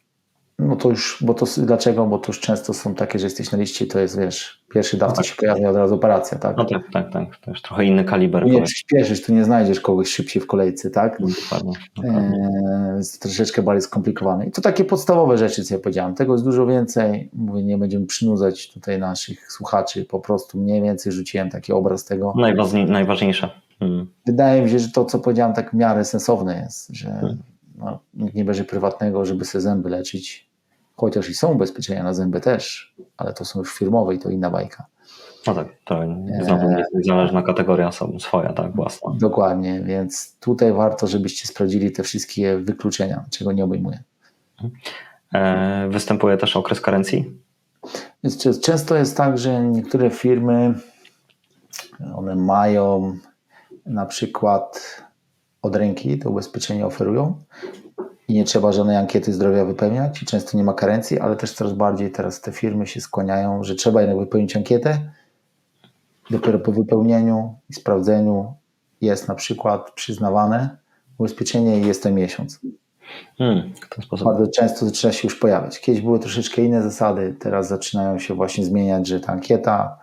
no 0.58 0.76
to 0.76 0.88
już, 0.88 1.18
bo 1.20 1.34
to 1.34 1.46
dlaczego? 1.58 2.06
Bo 2.06 2.18
to 2.18 2.32
już 2.32 2.40
często 2.40 2.74
są 2.74 2.94
takie, 2.94 3.18
że 3.18 3.26
jesteś 3.26 3.52
na 3.52 3.58
liście 3.58 3.86
to 3.86 3.98
jest, 3.98 4.18
wiesz, 4.18 4.64
pierwszy 4.74 4.96
dawca 4.96 5.16
tak. 5.16 5.24
się 5.24 5.34
pojawia 5.36 5.70
od 5.70 5.76
razu 5.76 5.94
operacja, 5.94 6.38
tak? 6.38 6.56
No 6.56 6.64
tak, 6.64 6.82
tak, 6.92 7.12
tak. 7.12 7.36
To 7.36 7.50
już 7.50 7.62
trochę 7.62 7.84
inny 7.84 8.04
kaliber. 8.04 8.46
Nie 8.46 8.62
przyspieszysz, 8.62 9.22
tu 9.22 9.34
nie 9.34 9.44
znajdziesz 9.44 9.80
kogoś 9.80 10.08
szybciej 10.08 10.42
w 10.42 10.46
kolejce, 10.46 10.90
tak? 10.90 11.20
No, 11.20 11.26
Dokładnie. 11.28 11.72
dokładnie. 11.96 12.50
Jest 12.96 13.22
troszeczkę 13.22 13.62
bardziej 13.62 13.82
skomplikowane. 13.82 14.46
I 14.46 14.50
to 14.50 14.62
takie 14.62 14.84
podstawowe 14.84 15.38
rzeczy, 15.38 15.64
co 15.64 15.74
ja 15.74 15.80
powiedziałem. 15.80 16.14
Tego 16.14 16.32
jest 16.32 16.44
dużo 16.44 16.66
więcej. 16.66 17.30
Mówię, 17.32 17.62
nie 17.62 17.78
będziemy 17.78 18.06
przynudzać 18.06 18.72
tutaj 18.72 18.98
naszych 18.98 19.52
słuchaczy. 19.52 20.04
Po 20.04 20.20
prostu 20.20 20.58
mniej 20.58 20.82
więcej 20.82 21.12
rzuciłem 21.12 21.50
taki 21.50 21.72
obraz 21.72 22.04
tego. 22.04 22.34
Najważniej, 22.36 22.86
najważniejsze. 22.86 23.50
Mm. 23.80 24.06
Wydaje 24.26 24.62
mi 24.62 24.70
się, 24.70 24.78
że 24.78 24.88
to, 24.88 25.04
co 25.04 25.18
powiedziałem, 25.18 25.54
tak 25.54 25.70
w 25.70 25.74
miarę 25.74 26.04
sensowne 26.04 26.60
jest, 26.64 26.88
że 26.96 27.08
Hmm. 27.10 27.42
no, 27.78 27.98
nikt 28.14 28.34
nie 28.34 28.44
bierze 28.44 28.64
prywatnego, 28.64 29.24
żeby 29.24 29.44
sobie 29.44 29.62
zęby 29.62 29.90
leczyć. 29.90 30.50
Chociaż 30.96 31.28
i 31.30 31.34
są 31.34 31.52
ubezpieczenia 31.52 32.02
na 32.02 32.14
zęby 32.14 32.40
też, 32.40 32.94
ale 33.16 33.32
to 33.32 33.44
są 33.44 33.58
już 33.58 33.74
firmowe 33.74 34.14
i 34.14 34.18
to 34.18 34.30
inna 34.30 34.50
bajka. 34.50 34.86
No 35.46 35.54
tak, 35.54 35.68
to 35.84 36.00
znowu 36.44 36.70
jest 36.70 36.94
niezależna 36.94 37.42
kategoria 37.42 37.90
swoja, 38.18 38.52
tak, 38.52 38.76
własna. 38.76 39.12
Dokładnie, 39.18 39.80
więc 39.82 40.36
tutaj 40.40 40.72
warto, 40.72 41.06
żebyście 41.06 41.48
sprawdzili 41.48 41.92
te 41.92 42.02
wszystkie 42.02 42.58
wykluczenia, 42.58 43.24
czego 43.30 43.52
nie 43.52 43.64
obejmuje. 43.64 44.02
E, 45.34 45.88
występuje 45.88 46.36
też 46.36 46.56
okres 46.56 46.80
karencji? 46.80 47.38
Więc 48.24 48.36
czę- 48.38 48.60
często 48.60 48.94
jest 48.96 49.16
tak, 49.16 49.38
że 49.38 49.64
niektóre 49.64 50.10
firmy 50.10 50.74
one 52.16 52.36
mają 52.36 53.16
na 53.90 54.06
przykład 54.06 55.02
od 55.62 55.76
ręki 55.76 56.18
to 56.18 56.30
ubezpieczenie 56.30 56.86
oferują 56.86 57.34
i 58.28 58.34
nie 58.34 58.44
trzeba 58.44 58.72
żadnej 58.72 58.96
ankiety 58.96 59.32
zdrowia 59.32 59.64
wypełniać 59.64 60.22
i 60.22 60.26
często 60.26 60.56
nie 60.56 60.64
ma 60.64 60.74
karencji, 60.74 61.18
ale 61.18 61.36
też 61.36 61.52
coraz 61.52 61.72
bardziej 61.72 62.10
teraz 62.10 62.40
te 62.40 62.52
firmy 62.52 62.86
się 62.86 63.00
skłaniają, 63.00 63.64
że 63.64 63.74
trzeba 63.74 64.00
jednak 64.00 64.18
wypełnić 64.18 64.56
ankietę. 64.56 64.98
Dopiero 66.30 66.58
po 66.58 66.72
wypełnieniu 66.72 67.54
i 67.70 67.74
sprawdzeniu 67.74 68.54
jest 69.00 69.28
na 69.28 69.34
przykład 69.34 69.90
przyznawane 69.90 70.76
ubezpieczenie 71.18 71.80
i 71.80 71.86
jest 71.86 72.02
to 72.02 72.10
miesiąc. 72.10 72.60
Hmm, 73.38 73.74
w 73.74 73.94
ten 73.94 74.04
sposób. 74.04 74.24
Bardzo 74.26 74.46
często 74.50 74.86
zaczyna 74.86 75.12
się 75.12 75.28
już 75.28 75.38
pojawiać. 75.38 75.80
Kiedyś 75.80 76.02
były 76.02 76.18
troszeczkę 76.18 76.62
inne 76.62 76.82
zasady, 76.82 77.36
teraz 77.40 77.68
zaczynają 77.68 78.18
się 78.18 78.34
właśnie 78.34 78.64
zmieniać, 78.64 79.06
że 79.06 79.20
ta 79.20 79.32
ankieta. 79.32 79.98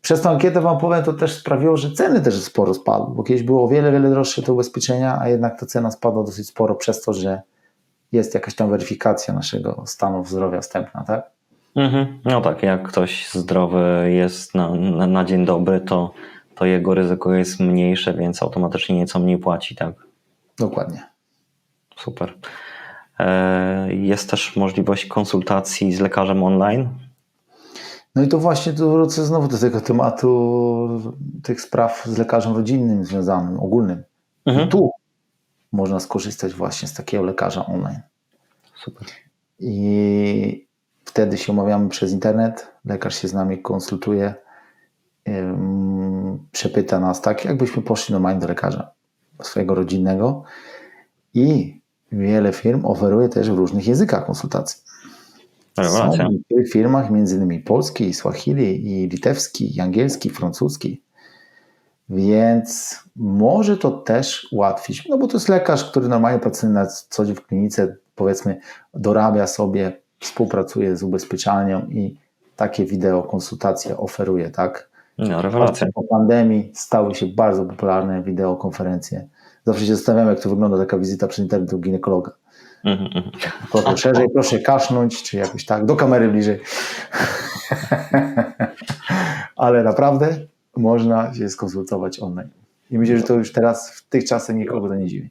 Przez 0.00 0.20
tą 0.20 0.30
ankietę 0.30 0.60
Wam 0.60 0.78
powiem, 0.78 1.04
to 1.04 1.12
też 1.12 1.32
sprawiło, 1.32 1.76
że 1.76 1.90
ceny 1.90 2.20
też 2.20 2.34
sporo 2.34 2.74
spadły, 2.74 3.14
bo 3.14 3.22
kiedyś 3.22 3.42
było 3.42 3.64
o 3.64 3.68
wiele, 3.68 3.92
wiele 3.92 4.10
droższe 4.10 4.42
te 4.42 4.52
ubezpieczenia, 4.52 5.18
a 5.20 5.28
jednak 5.28 5.60
ta 5.60 5.66
cena 5.66 5.90
spadła 5.90 6.24
dosyć 6.24 6.48
sporo 6.48 6.74
przez 6.74 7.02
to, 7.02 7.12
że 7.12 7.42
jest 8.12 8.34
jakaś 8.34 8.54
tam 8.54 8.70
weryfikacja 8.70 9.34
naszego 9.34 9.82
stanu 9.86 10.24
zdrowia 10.24 10.60
wstępna, 10.60 11.04
tak? 11.04 11.30
Mhm. 11.76 12.18
No 12.24 12.40
tak, 12.40 12.62
jak 12.62 12.88
ktoś 12.88 13.30
zdrowy 13.32 14.12
jest 14.12 14.54
na, 14.54 14.74
na, 14.74 15.06
na 15.06 15.24
dzień 15.24 15.44
dobry, 15.44 15.80
to, 15.80 16.12
to 16.54 16.64
jego 16.64 16.94
ryzyko 16.94 17.34
jest 17.34 17.60
mniejsze, 17.60 18.14
więc 18.14 18.42
automatycznie 18.42 18.96
nieco 18.96 19.18
mniej 19.18 19.38
płaci, 19.38 19.76
tak? 19.76 19.94
Dokładnie. 20.58 21.02
Super. 21.96 22.34
E, 23.18 23.94
Jest 23.94 24.30
też 24.30 24.56
możliwość 24.56 25.06
konsultacji 25.06 25.92
z 25.92 26.00
lekarzem 26.00 26.42
online. 26.42 26.88
No 28.14 28.22
i 28.22 28.28
to 28.28 28.38
właśnie 28.38 28.72
tu 28.72 28.92
wrócę 28.92 29.24
znowu 29.24 29.48
do 29.48 29.58
tego 29.58 29.80
tematu 29.80 31.12
tych 31.42 31.60
spraw 31.60 32.04
z 32.06 32.18
lekarzem 32.18 32.56
rodzinnym 32.56 33.04
związanym, 33.04 33.60
ogólnym. 33.60 34.02
Mhm. 34.46 34.68
Tu 34.68 34.90
można 35.72 36.00
skorzystać 36.00 36.52
właśnie 36.52 36.88
z 36.88 36.94
takiego 36.94 37.24
lekarza 37.24 37.66
online. 37.66 38.00
Super. 38.84 39.08
I 39.58 40.66
wtedy 41.04 41.38
się 41.38 41.52
umawiamy 41.52 41.88
przez 41.88 42.12
internet, 42.12 42.70
lekarz 42.84 43.14
się 43.14 43.28
z 43.28 43.34
nami 43.34 43.62
konsultuje, 43.62 44.34
ym, 45.28 46.46
przepyta 46.52 47.00
nas 47.00 47.20
tak, 47.20 47.44
jakbyśmy 47.44 47.82
poszli 47.82 48.12
normalnie 48.12 48.40
do 48.40 48.48
lekarza 48.48 48.90
swojego 49.42 49.74
rodzinnego 49.74 50.42
i 51.34 51.80
wiele 52.12 52.52
firm 52.52 52.84
oferuje 52.84 53.28
też 53.28 53.50
w 53.50 53.54
różnych 53.54 53.86
językach 53.86 54.26
konsultacji. 54.26 54.82
Rewelacja. 55.82 56.24
Są 56.24 56.30
w 56.30 56.32
niektórych 56.32 56.72
firmach 56.72 57.10
między 57.10 57.36
innymi 57.36 57.60
polski, 57.60 58.04
i 58.04 58.14
swahili, 58.14 58.92
i 58.92 59.08
litewski, 59.08 59.76
i 59.76 59.80
angielski, 59.80 60.28
i 60.28 60.32
francuski. 60.32 61.02
Więc 62.10 62.98
może 63.16 63.76
to 63.76 63.90
też 63.90 64.48
ułatwić, 64.52 65.08
no 65.08 65.18
bo 65.18 65.26
to 65.26 65.36
jest 65.36 65.48
lekarz, 65.48 65.90
który 65.90 66.08
normalnie 66.08 66.38
pracuje 66.38 66.72
na 66.72 66.86
co 66.86 67.24
dzień 67.24 67.34
w 67.34 67.46
klinice, 67.46 67.96
powiedzmy, 68.14 68.60
dorabia 68.94 69.46
sobie, 69.46 70.00
współpracuje 70.20 70.96
z 70.96 71.02
ubezpieczalnią 71.02 71.86
i 71.86 72.18
takie 72.56 72.84
wideo 72.84 73.22
konsultacje 73.22 73.96
oferuje, 73.96 74.50
tak? 74.50 74.90
No, 75.18 75.42
rewelacja. 75.42 75.86
Po 75.94 76.02
pandemii 76.02 76.72
stały 76.74 77.14
się 77.14 77.26
bardzo 77.26 77.64
popularne 77.64 78.22
wideokonferencje. 78.22 79.28
Zawsze 79.64 79.86
się 79.86 79.96
zastanawiam, 79.96 80.28
jak 80.28 80.40
to 80.40 80.50
wygląda 80.50 80.78
taka 80.78 80.98
wizyta 80.98 81.26
przez 81.26 81.42
internet 81.42 81.72
u 81.72 81.78
ginekologa. 81.78 82.32
Mhm, 82.84 83.10
mhm. 83.16 83.32
Proszę 83.70 83.96
szerzej, 83.96 84.26
proszę 84.34 84.58
kasznąć, 84.58 85.22
czy 85.22 85.36
jakoś 85.36 85.64
tak, 85.64 85.86
do 85.86 85.96
kamery 85.96 86.28
bliżej. 86.28 86.60
Ale 89.56 89.82
naprawdę 89.82 90.38
można 90.76 91.34
się 91.34 91.48
skonsultować 91.48 92.20
online. 92.20 92.48
I 92.90 92.98
myślę, 92.98 93.16
że 93.16 93.22
to 93.22 93.34
już 93.34 93.52
teraz 93.52 93.90
w 93.90 94.08
tych 94.08 94.24
czasach 94.24 94.56
nikogo 94.56 94.88
to 94.88 94.94
nie 94.94 95.06
dziwi. 95.06 95.30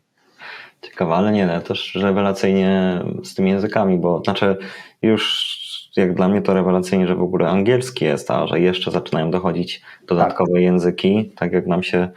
Ciekawe, 0.81 1.15
ale 1.15 1.31
nie, 1.31 1.47
no, 1.47 1.61
też 1.61 1.95
rewelacyjnie 1.95 3.01
z 3.23 3.35
tymi 3.35 3.49
językami, 3.49 3.97
bo 3.97 4.21
znaczy 4.23 4.57
już 5.01 5.57
jak 5.97 6.13
dla 6.13 6.27
mnie 6.27 6.41
to 6.41 6.53
rewelacyjnie, 6.53 7.07
że 7.07 7.15
w 7.15 7.21
ogóle 7.21 7.49
angielski 7.49 8.05
jest, 8.05 8.31
a 8.31 8.47
że 8.47 8.59
jeszcze 8.59 8.91
zaczynają 8.91 9.31
dochodzić 9.31 9.81
dodatkowe 10.07 10.61
języki, 10.61 11.31
tak 11.35 11.53
jak 11.53 11.67
nam 11.67 11.83
się 11.83 12.09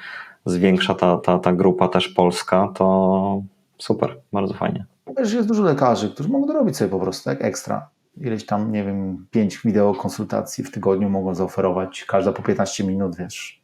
zwiększa 0.46 0.94
ta, 0.94 1.16
ta, 1.16 1.38
ta 1.38 1.52
grupa 1.52 1.88
też 1.88 2.08
polska, 2.08 2.72
to 2.74 3.42
super, 3.78 4.16
bardzo 4.32 4.54
fajnie. 4.54 4.84
Wiesz, 5.20 5.32
jest 5.32 5.48
dużo 5.48 5.62
lekarzy, 5.62 6.10
którzy 6.10 6.28
mogą 6.28 6.46
to 6.46 6.52
robić 6.52 6.76
sobie 6.76 6.90
po 6.90 7.00
prostu 7.00 7.24
tak 7.24 7.44
ekstra. 7.44 7.88
Ileś 8.16 8.46
tam, 8.46 8.72
nie 8.72 8.84
wiem, 8.84 9.26
pięć 9.30 9.58
wideo 9.64 9.94
konsultacji 9.94 10.64
w 10.64 10.70
tygodniu 10.70 11.10
mogą 11.10 11.34
zaoferować, 11.34 12.04
każda 12.04 12.32
po 12.32 12.42
15 12.42 12.84
minut, 12.84 13.16
wiesz, 13.16 13.62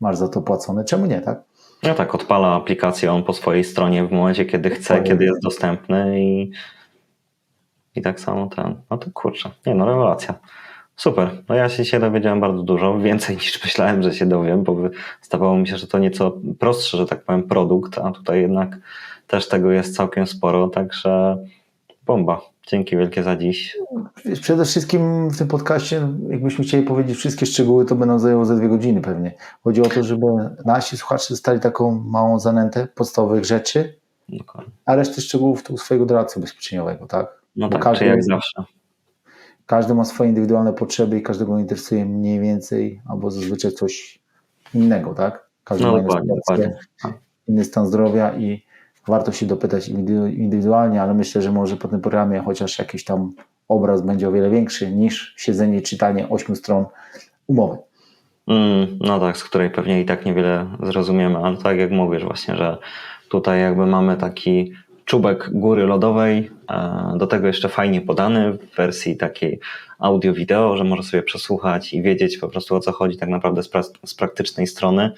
masz 0.00 0.16
za 0.16 0.28
to 0.28 0.42
płacone. 0.42 0.84
Czemu 0.84 1.06
nie, 1.06 1.20
tak? 1.20 1.42
Ja 1.82 1.94
tak 1.94 2.14
odpala 2.14 2.54
aplikację 2.54 3.12
on 3.12 3.22
po 3.22 3.32
swojej 3.32 3.64
stronie 3.64 4.06
w 4.06 4.12
momencie, 4.12 4.44
kiedy 4.44 4.70
chce, 4.70 5.02
kiedy 5.02 5.24
jest 5.24 5.42
dostępny 5.42 6.20
i, 6.24 6.50
i 7.94 8.02
tak 8.02 8.20
samo 8.20 8.46
ten. 8.46 8.82
No 8.90 8.98
to 8.98 9.10
kurczę, 9.10 9.50
nie 9.66 9.74
no, 9.74 9.86
rewelacja. 9.86 10.34
Super. 10.96 11.42
No 11.48 11.54
ja 11.54 11.68
się 11.68 11.82
dzisiaj 11.82 12.00
dowiedziałem 12.00 12.40
bardzo 12.40 12.62
dużo, 12.62 12.98
więcej 12.98 13.36
niż 13.36 13.64
myślałem, 13.64 14.02
że 14.02 14.14
się 14.14 14.26
dowiem, 14.26 14.62
bo 14.62 14.76
zdawało 15.22 15.56
mi 15.56 15.68
się, 15.68 15.78
że 15.78 15.86
to 15.86 15.98
nieco 15.98 16.38
prostszy, 16.58 16.96
że 16.96 17.06
tak 17.06 17.24
powiem, 17.24 17.42
produkt, 17.42 17.98
a 17.98 18.10
tutaj 18.10 18.40
jednak 18.40 18.76
też 19.26 19.48
tego 19.48 19.70
jest 19.70 19.96
całkiem 19.96 20.26
sporo, 20.26 20.68
także 20.68 21.36
bomba. 22.06 22.40
Dzięki 22.66 22.96
wielkie 22.96 23.22
za 23.22 23.36
dziś. 23.36 23.78
Przede 24.42 24.64
wszystkim 24.64 25.30
w 25.30 25.38
tym 25.38 25.48
podcaście, 25.48 26.08
jakbyśmy 26.28 26.64
chcieli 26.64 26.82
powiedzieć 26.86 27.16
wszystkie 27.18 27.46
szczegóły, 27.46 27.84
to 27.84 27.94
by 27.94 28.06
nam 28.06 28.18
zajęło 28.18 28.44
ze 28.44 28.56
dwie 28.56 28.68
godziny 28.68 29.00
pewnie. 29.00 29.34
Chodzi 29.64 29.82
o 29.82 29.84
to, 29.88 30.02
żeby 30.02 30.26
nasi 30.64 30.96
słuchacze 30.96 31.26
dostali 31.30 31.60
taką 31.60 32.02
małą 32.06 32.38
zanętę 32.40 32.88
podstawowych 32.94 33.44
rzeczy, 33.44 33.98
Dokładnie. 34.28 34.72
a 34.86 34.94
resztę 34.96 35.20
szczegółów 35.20 35.62
to 35.62 35.74
u 35.74 35.78
swojego 35.78 36.06
doradcy 36.06 36.38
ubezpieczeniowego, 36.38 37.06
tak? 37.06 37.42
No 37.56 37.68
Bo 37.68 37.72
tak, 37.72 37.82
każdy 37.82 38.04
jak 38.06 38.24
zawsze. 38.24 38.64
Każdy 39.66 39.94
ma 39.94 40.04
swoje 40.04 40.30
indywidualne 40.30 40.72
potrzeby 40.72 41.18
i 41.18 41.22
każdego 41.22 41.58
interesuje 41.58 42.04
mniej 42.04 42.40
więcej 42.40 43.00
albo 43.08 43.30
zazwyczaj 43.30 43.72
coś 43.72 44.18
innego, 44.74 45.14
tak? 45.14 45.46
Każdy 45.64 45.84
No 45.84 45.92
ma 45.92 46.02
dokładnie, 46.02 46.34
dokładnie. 46.34 46.78
inny 47.48 47.64
stan 47.64 47.86
zdrowia 47.86 48.34
i 48.36 48.63
warto 49.08 49.32
się 49.32 49.46
dopytać 49.46 49.88
indywidu- 49.88 50.34
indywidualnie, 50.34 51.02
ale 51.02 51.14
myślę, 51.14 51.42
że 51.42 51.52
może 51.52 51.76
po 51.76 51.88
tym 51.88 52.00
programie 52.00 52.42
chociaż 52.44 52.78
jakiś 52.78 53.04
tam 53.04 53.32
obraz 53.68 54.02
będzie 54.02 54.28
o 54.28 54.32
wiele 54.32 54.50
większy 54.50 54.92
niż 54.92 55.34
siedzenie 55.36 55.78
i 55.78 55.82
czytanie 55.82 56.28
ośmiu 56.28 56.56
stron 56.56 56.84
umowy. 57.46 57.78
Mm, 58.48 58.98
no 59.00 59.20
tak, 59.20 59.36
z 59.36 59.44
której 59.44 59.70
pewnie 59.70 60.00
i 60.00 60.04
tak 60.04 60.26
niewiele 60.26 60.66
zrozumiemy, 60.82 61.38
ale 61.38 61.56
tak 61.56 61.78
jak 61.78 61.90
mówisz 61.90 62.24
właśnie, 62.24 62.56
że 62.56 62.78
tutaj 63.28 63.60
jakby 63.60 63.86
mamy 63.86 64.16
taki 64.16 64.72
czubek 65.04 65.50
góry 65.52 65.86
lodowej, 65.86 66.50
e, 66.70 67.14
do 67.16 67.26
tego 67.26 67.46
jeszcze 67.46 67.68
fajnie 67.68 68.00
podany 68.00 68.52
w 68.52 68.76
wersji 68.76 69.16
takiej 69.16 69.60
audio-wideo, 69.98 70.76
że 70.76 70.84
może 70.84 71.02
sobie 71.02 71.22
przesłuchać 71.22 71.94
i 71.94 72.02
wiedzieć 72.02 72.38
po 72.38 72.48
prostu 72.48 72.76
o 72.76 72.80
co 72.80 72.92
chodzi 72.92 73.16
tak 73.16 73.28
naprawdę 73.28 73.62
z, 73.62 73.70
pra- 73.72 73.98
z 74.06 74.14
praktycznej 74.14 74.66
strony, 74.66 75.12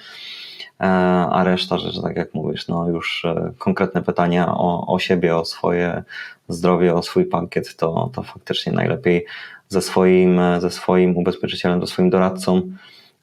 a 0.79 1.45
reszta 1.45 1.79
rzeczy, 1.79 2.03
tak 2.03 2.17
jak 2.17 2.35
mówisz, 2.35 2.69
no 2.69 2.89
już 2.89 3.25
e, 3.25 3.53
konkretne 3.59 4.03
pytania 4.03 4.55
o, 4.55 4.95
o 4.95 4.99
siebie, 4.99 5.37
o 5.37 5.45
swoje 5.45 6.03
zdrowie, 6.49 6.95
o 6.95 7.03
swój 7.03 7.25
pakiet, 7.25 7.77
to, 7.77 8.11
to 8.15 8.23
faktycznie 8.23 8.73
najlepiej 8.73 9.27
ze 9.69 9.83
swoim, 9.83 10.39
e, 10.39 10.61
ze 10.61 10.71
swoim 10.71 11.17
ubezpieczycielem, 11.17 11.81
ze 11.81 11.87
swoim 11.87 12.11
doradcą. 12.11 12.63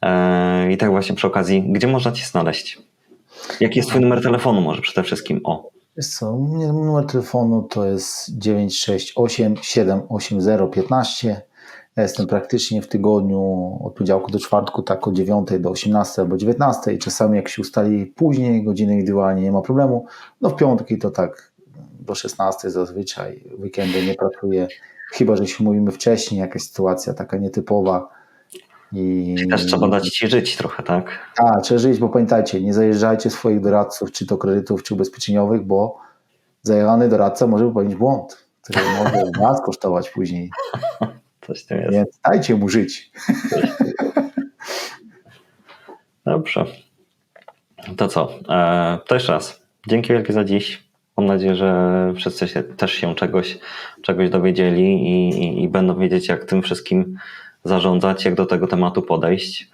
E, 0.01 0.71
I 0.71 0.77
tak 0.77 0.89
właśnie 0.89 1.15
przy 1.15 1.27
okazji, 1.27 1.63
gdzie 1.67 1.87
można 1.87 2.11
Cię 2.11 2.25
znaleźć? 2.25 2.81
Jaki 3.59 3.79
jest 3.79 3.89
Twój 3.89 4.01
numer 4.01 4.23
telefonu 4.23 4.61
może 4.61 4.81
przede 4.81 5.03
wszystkim? 5.03 5.41
O, 5.43 5.69
Wiesz 5.97 6.07
co, 6.07 6.37
numer 6.73 7.05
telefonu 7.05 7.61
to 7.61 7.85
jest 7.85 8.37
968 8.37 9.55
780 9.61 10.73
15. 10.73 11.41
Ja 11.95 12.03
jestem 12.03 12.27
praktycznie 12.27 12.81
w 12.81 12.87
tygodniu 12.87 13.77
od 13.83 13.93
poniedziałku 13.93 14.31
do 14.31 14.39
czwartku, 14.39 14.83
tak 14.83 15.07
od 15.07 15.13
9 15.13 15.47
do 15.59 15.69
18 15.69 16.21
albo 16.21 16.37
19. 16.37 16.97
Czasami 16.97 17.35
jak 17.37 17.49
się 17.49 17.61
ustali 17.61 18.05
później, 18.05 18.63
godziny 18.63 18.93
indywidualnie, 18.93 19.41
nie 19.41 19.51
ma 19.51 19.61
problemu. 19.61 20.05
No 20.41 20.49
w 20.49 20.55
piątki 20.55 20.97
to 20.97 21.11
tak 21.11 21.51
do 21.99 22.15
16 22.15 22.69
zazwyczaj. 22.69 23.43
Weekendy 23.59 24.05
nie 24.05 24.15
pracuję, 24.15 24.67
chyba 25.11 25.35
że 25.35 25.47
się 25.47 25.63
mówimy 25.63 25.91
wcześniej, 25.91 26.41
jakaś 26.41 26.61
sytuacja 26.61 27.13
taka 27.13 27.37
nietypowa. 27.37 28.09
I... 28.91 29.35
Też 29.49 29.65
trzeba 29.65 29.87
dać 29.87 30.09
Ci 30.09 30.27
żyć 30.27 30.57
trochę, 30.57 30.83
tak? 30.83 31.19
A, 31.37 31.61
trzeba 31.61 31.79
żyć, 31.79 31.99
bo 31.99 32.09
pamiętajcie, 32.09 32.61
nie 32.61 32.73
zajeżdżajcie 32.73 33.29
swoich 33.29 33.61
doradców, 33.61 34.11
czy 34.11 34.25
to 34.25 34.37
kredytów, 34.37 34.83
czy 34.83 34.93
ubezpieczeniowych, 34.93 35.63
bo 35.63 35.97
zajechany 36.61 37.09
doradca 37.09 37.47
może 37.47 37.65
popełnić 37.65 37.95
błąd, 37.95 38.47
który 38.61 38.79
może 38.97 39.23
was 39.39 39.61
kosztować 39.65 40.09
później. 40.09 40.49
Coś 41.47 41.63
tym 41.63 41.81
jest. 41.81 41.93
Więc 41.93 42.19
dajcie 42.29 42.55
mu 42.55 42.69
żyć. 42.69 43.11
Dobrze. 46.25 46.65
To 47.97 48.07
co? 48.07 48.39
E, 48.49 48.97
to 49.07 49.15
jeszcze 49.15 49.31
raz. 49.31 49.63
Dzięki 49.87 50.13
wielkie 50.13 50.33
za 50.33 50.43
dziś. 50.43 50.83
Mam 51.17 51.25
nadzieję, 51.25 51.55
że 51.55 52.13
wszyscy 52.15 52.47
się, 52.47 52.63
też 52.63 52.91
się 52.91 53.15
czegoś, 53.15 53.59
czegoś 54.01 54.29
dowiedzieli 54.29 54.83
i, 54.83 55.29
i, 55.29 55.63
i 55.63 55.69
będą 55.69 55.99
wiedzieć, 55.99 56.27
jak 56.27 56.45
tym 56.45 56.61
wszystkim 56.61 57.17
zarządzać, 57.63 58.25
jak 58.25 58.35
do 58.35 58.45
tego 58.45 58.67
tematu 58.67 59.01
podejść. 59.01 59.69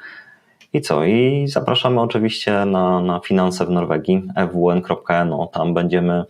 I 0.73 0.81
co? 0.81 1.03
I 1.03 1.47
zapraszamy 1.47 2.01
oczywiście 2.01 2.65
na, 2.65 3.01
na 3.01 3.19
finanse 3.19 3.65
w 3.65 3.69
Norwegii, 3.69 4.23
fwn.no. 4.35 5.47
Tam 5.47 5.73
będziemy 5.73 6.23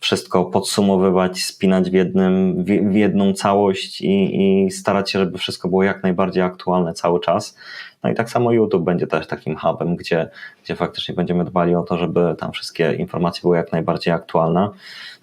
wszystko 0.00 0.44
podsumowywać, 0.44 1.44
spinać 1.44 1.90
w, 1.90 1.92
jednym, 1.92 2.64
w, 2.64 2.94
jedną 2.94 3.32
całość 3.32 4.00
i, 4.00 4.36
i 4.66 4.70
starać 4.70 5.10
się, 5.10 5.18
żeby 5.18 5.38
wszystko 5.38 5.68
było 5.68 5.82
jak 5.82 6.02
najbardziej 6.02 6.42
aktualne 6.42 6.94
cały 6.94 7.20
czas. 7.20 7.56
No 8.02 8.10
i 8.10 8.14
tak 8.14 8.30
samo 8.30 8.52
YouTube 8.52 8.84
będzie 8.84 9.06
też 9.06 9.26
takim 9.26 9.56
hubem, 9.56 9.96
gdzie, 9.96 10.30
gdzie 10.64 10.76
faktycznie 10.76 11.14
będziemy 11.14 11.44
dbali 11.44 11.74
o 11.74 11.82
to, 11.82 11.98
żeby 11.98 12.34
tam 12.38 12.52
wszystkie 12.52 12.94
informacje 12.94 13.42
były 13.42 13.56
jak 13.56 13.72
najbardziej 13.72 14.14
aktualne. 14.14 14.68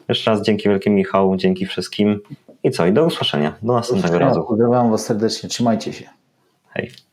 Jeszcze 0.10 0.32
raz 0.32 0.42
dzięki 0.42 0.70
wielkim 0.70 0.96
Michał, 0.96 1.36
dzięki 1.36 1.66
wszystkim 1.66 2.20
i 2.64 2.72
co? 2.72 2.86
I 2.86 2.94
do 2.94 3.06
usłyszenia. 3.06 3.54
Do 3.62 3.74
następnego 3.74 4.20
razu. 4.20 4.44
Pozdrawiam 4.44 4.92
Was 4.92 5.06
serdecznie, 5.06 5.50
trzymajcie 5.50 5.94
się. 5.94 6.06
Hej. 6.70 7.07